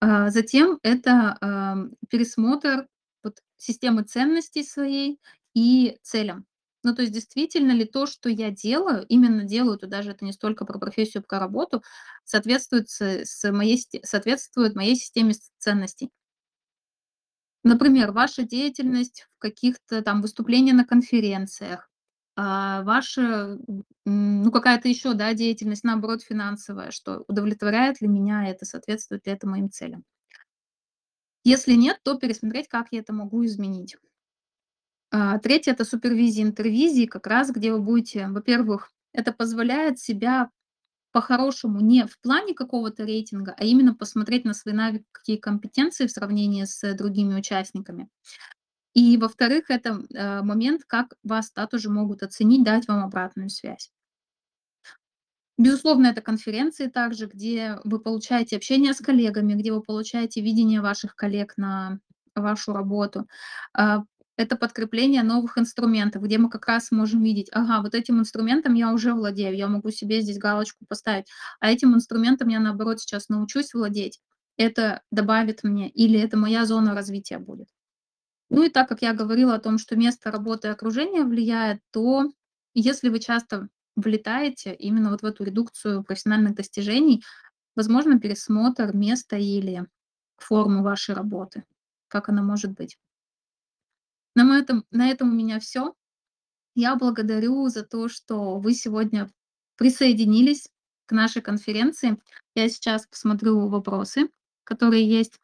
А, 0.00 0.30
затем 0.30 0.78
это, 0.82 1.88
пересмотр 2.08 2.86
системы 3.56 4.02
ценностей 4.04 4.62
своей 4.62 5.18
и 5.54 5.98
целям. 6.02 6.46
Ну, 6.84 6.94
то 6.94 7.02
есть 7.02 7.12
действительно 7.12 7.72
ли 7.72 7.84
то, 7.84 8.06
что 8.06 8.28
я 8.28 8.50
делаю, 8.52 9.04
именно 9.08 9.42
делаю, 9.42 9.78
то 9.78 9.88
даже 9.88 10.12
это 10.12 10.24
не 10.24 10.32
столько 10.32 10.64
про 10.64 10.78
профессию, 10.78 11.24
про 11.24 11.40
работу, 11.40 11.82
соответствует 12.24 12.88
с 12.88 13.50
моей 13.50 13.84
соответствует 14.04 14.76
моей 14.76 14.94
системе 14.94 15.34
ценностей. 15.58 16.10
Например, 17.64 18.12
ваша 18.12 18.42
деятельность 18.44 19.26
в 19.36 19.38
каких-то 19.40 20.02
там 20.02 20.22
выступления 20.22 20.72
на 20.72 20.84
конференциях, 20.84 21.87
а, 22.40 22.84
ваша, 22.84 23.58
ну, 24.04 24.52
какая-то 24.52 24.88
еще, 24.88 25.14
да, 25.14 25.34
деятельность, 25.34 25.82
наоборот, 25.82 26.22
финансовая, 26.22 26.92
что 26.92 27.24
удовлетворяет 27.26 28.00
ли 28.00 28.06
меня 28.06 28.48
это, 28.48 28.64
соответствует 28.64 29.26
ли 29.26 29.32
это 29.32 29.48
моим 29.48 29.68
целям. 29.72 30.04
Если 31.42 31.72
нет, 31.72 31.98
то 32.04 32.14
пересмотреть, 32.16 32.68
как 32.68 32.88
я 32.92 33.00
это 33.00 33.12
могу 33.12 33.44
изменить. 33.44 33.96
А, 35.10 35.38
третье- 35.40 35.72
это 35.72 35.84
супервизия, 35.84 36.44
интервизии, 36.44 37.06
как 37.06 37.26
раз 37.26 37.50
где 37.50 37.72
вы 37.72 37.80
будете, 37.80 38.28
во-первых, 38.28 38.92
это 39.12 39.32
позволяет 39.32 39.98
себя 39.98 40.50
по-хорошему 41.10 41.80
не 41.80 42.06
в 42.06 42.20
плане 42.20 42.54
какого-то 42.54 43.02
рейтинга, 43.02 43.52
а 43.58 43.64
именно 43.64 43.96
посмотреть 43.96 44.44
на 44.44 44.54
свои 44.54 44.74
навыки 44.74 45.06
и 45.26 45.38
компетенции 45.38 46.06
в 46.06 46.12
сравнении 46.12 46.62
с 46.62 46.94
другими 46.94 47.34
участниками. 47.34 48.08
И, 49.00 49.16
во-вторых, 49.16 49.70
это, 49.70 49.90
э, 50.14 50.42
момент, 50.42 50.82
как 50.86 51.14
вас, 51.22 51.52
да, 51.54 51.66
тоже 51.66 51.88
могут 51.90 52.22
оценить, 52.22 52.64
дать 52.64 52.88
вам 52.88 53.04
обратную 53.04 53.50
связь. 53.50 53.90
Безусловно, 55.58 56.06
это 56.08 56.20
конференции 56.22 56.86
также, 56.86 57.26
где 57.26 57.78
вы 57.84 57.98
получаете 58.00 58.56
общение 58.56 58.94
с 58.94 59.00
коллегами, 59.00 59.54
где 59.54 59.72
вы 59.72 59.82
получаете 59.82 60.40
видение 60.40 60.80
ваших 60.80 61.16
коллег 61.16 61.54
на 61.56 61.98
вашу 62.36 62.72
работу. 62.72 63.26
А, 63.74 64.04
это 64.36 64.54
подкрепление 64.56 65.24
новых 65.24 65.58
инструментов, 65.58 66.22
где 66.22 66.38
мы 66.38 66.48
как 66.48 66.66
раз 66.68 66.92
можем 66.92 67.22
видеть: 67.24 67.48
ага, 67.52 67.82
вот 67.82 67.94
этим 67.94 68.20
инструментом 68.20 68.74
я 68.74 68.92
уже 68.92 69.12
владею, 69.14 69.56
я 69.56 69.66
могу 69.66 69.90
себе 69.90 70.20
здесь 70.22 70.38
галочку 70.38 70.84
поставить, 70.88 71.26
а 71.60 71.70
этим 71.70 71.94
инструментом 71.94 72.48
я, 72.48 72.60
наоборот, 72.60 73.00
сейчас 73.00 73.28
научусь 73.28 73.74
владеть. 73.74 74.20
Это 74.56 75.02
добавит 75.10 75.64
мне 75.64 75.88
или 75.90 76.20
это 76.20 76.36
моя 76.36 76.64
зона 76.66 76.94
развития 76.94 77.38
будет. 77.38 77.68
Ну 78.50 78.62
и 78.62 78.70
так 78.70 78.88
как 78.88 79.02
я 79.02 79.12
говорила 79.12 79.54
о 79.54 79.60
том, 79.60 79.78
что 79.78 79.96
место 79.96 80.30
работы 80.30 80.68
и 80.68 80.70
окружение 80.70 81.24
влияет, 81.24 81.80
то 81.90 82.30
если 82.74 83.08
вы 83.08 83.20
часто 83.20 83.68
влетаете 83.96 84.74
именно 84.74 85.10
вот 85.10 85.22
в 85.22 85.26
эту 85.26 85.44
редукцию 85.44 86.02
профессиональных 86.04 86.54
достижений, 86.54 87.22
возможно, 87.76 88.18
пересмотр 88.18 88.94
места 88.94 89.36
или 89.36 89.86
формы 90.36 90.82
вашей 90.82 91.14
работы, 91.14 91.64
как 92.08 92.28
она 92.28 92.42
может 92.42 92.72
быть. 92.72 92.96
На 94.34 94.58
этом, 94.58 94.84
на 94.90 95.10
этом 95.10 95.30
у 95.30 95.34
меня 95.34 95.58
все. 95.58 95.94
Я 96.74 96.94
благодарю 96.94 97.68
за 97.68 97.82
то, 97.84 98.08
что 98.08 98.58
вы 98.58 98.72
сегодня 98.72 99.28
присоединились 99.76 100.68
к 101.06 101.12
нашей 101.12 101.42
конференции. 101.42 102.18
Я 102.54 102.68
сейчас 102.68 103.06
посмотрю 103.06 103.66
вопросы, 103.68 104.28
которые 104.64 105.08
есть. 105.08 105.40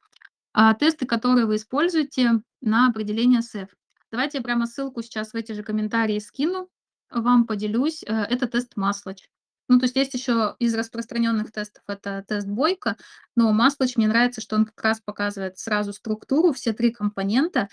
А, 0.54 0.72
тесты, 0.74 1.04
которые 1.04 1.46
вы 1.46 1.56
используете 1.56 2.40
на 2.60 2.86
определение 2.88 3.42
СЭФ. 3.42 3.68
Давайте 4.12 4.38
я 4.38 4.44
прямо 4.44 4.66
ссылку 4.66 5.02
сейчас 5.02 5.32
в 5.32 5.34
эти 5.34 5.50
же 5.52 5.64
комментарии 5.64 6.20
скину, 6.20 6.68
вам 7.10 7.46
поделюсь. 7.46 8.04
Э, 8.04 8.22
это 8.30 8.46
тест 8.46 8.76
Маслач. 8.76 9.28
Ну, 9.68 9.78
то 9.80 9.86
есть 9.86 9.96
есть 9.96 10.14
еще 10.14 10.54
из 10.60 10.74
распространенных 10.74 11.50
тестов- 11.50 11.82
это 11.88 12.24
тест 12.28 12.46
Бойко, 12.46 12.96
но 13.34 13.50
Maslach, 13.52 13.92
мне 13.96 14.06
нравится, 14.06 14.40
что 14.40 14.54
он 14.56 14.66
как 14.66 14.80
раз 14.82 15.00
показывает 15.04 15.58
сразу 15.58 15.92
структуру, 15.92 16.52
все 16.52 16.72
3 16.72 16.90
компонента, 16.92 17.68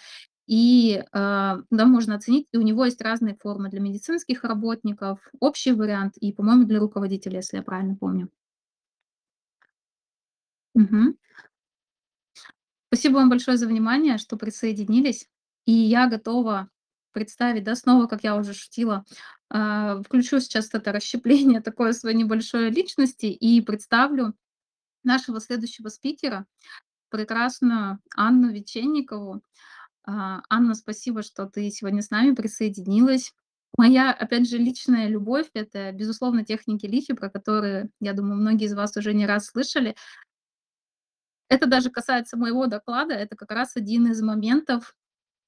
и, 0.47 1.03
а, 1.11 1.59
да, 1.69 1.85
можно 1.85 2.15
оценить. 2.15 2.47
И 2.51 2.57
у 2.57 2.61
него 2.61 2.85
есть 2.85 3.01
разные 3.01 3.35
формы 3.35 3.69
для 3.69 3.79
медицинских 3.81 4.43
работников, 4.43 5.19
общий 5.39 5.73
вариант 5.73 6.17
и, 6.17 6.33
по-моему, 6.33 6.63
для 6.65 6.79
руководителя, 6.79 7.37
если 7.37 7.57
я 7.57 7.63
правильно 7.63 7.95
помню. 7.95 8.29
Мгм. 10.75 11.15
Спасибо 12.93 13.15
вам 13.15 13.29
большое 13.29 13.55
за 13.55 13.67
внимание, 13.67 14.17
что 14.17 14.35
присоединились. 14.35 15.29
И 15.65 15.71
я 15.71 16.07
готова 16.07 16.69
представить, 17.13 17.63
да, 17.63 17.75
снова, 17.77 18.05
как 18.05 18.25
я 18.25 18.35
уже 18.35 18.53
шутила, 18.53 19.05
а, 19.49 20.01
включу 20.01 20.41
сейчас 20.41 20.73
это 20.73 20.91
расщепление 20.91 21.61
такое 21.61 21.93
своей 21.93 22.17
небольшой 22.17 22.69
личности 22.69 23.27
и 23.27 23.61
представлю 23.61 24.33
нашего 25.05 25.39
следующего 25.39 25.87
спикера, 25.87 26.45
прекрасную 27.09 27.99
Анну 28.13 28.51
Веченникову. 28.51 29.41
А, 30.03 30.41
Анна, 30.49 30.75
спасибо, 30.75 31.23
что 31.23 31.45
ты 31.45 31.71
сегодня 31.71 32.01
с 32.01 32.09
нами 32.09 32.35
присоединилась. 32.35 33.33
Моя, 33.77 34.11
опять 34.11 34.49
же, 34.49 34.57
личная 34.57 35.07
любовь- 35.07 35.49
это, 35.53 35.93
безусловно, 35.93 36.43
техники 36.43 36.87
лифи, 36.87 37.13
про 37.13 37.29
которые, 37.29 37.89
я 38.01 38.11
думаю, 38.11 38.35
многие 38.35 38.65
из 38.65 38.73
вас 38.73 38.97
уже 38.97 39.13
не 39.13 39.25
раз 39.25 39.45
слышали. 39.45 39.95
Это 41.51 41.67
даже 41.67 41.89
касается 41.89 42.37
моего 42.37 42.65
доклада. 42.67 43.13
Это 43.13 43.35
как 43.35 43.51
раз 43.51 43.75
один 43.75 44.07
из 44.09 44.21
моментов, 44.21 44.95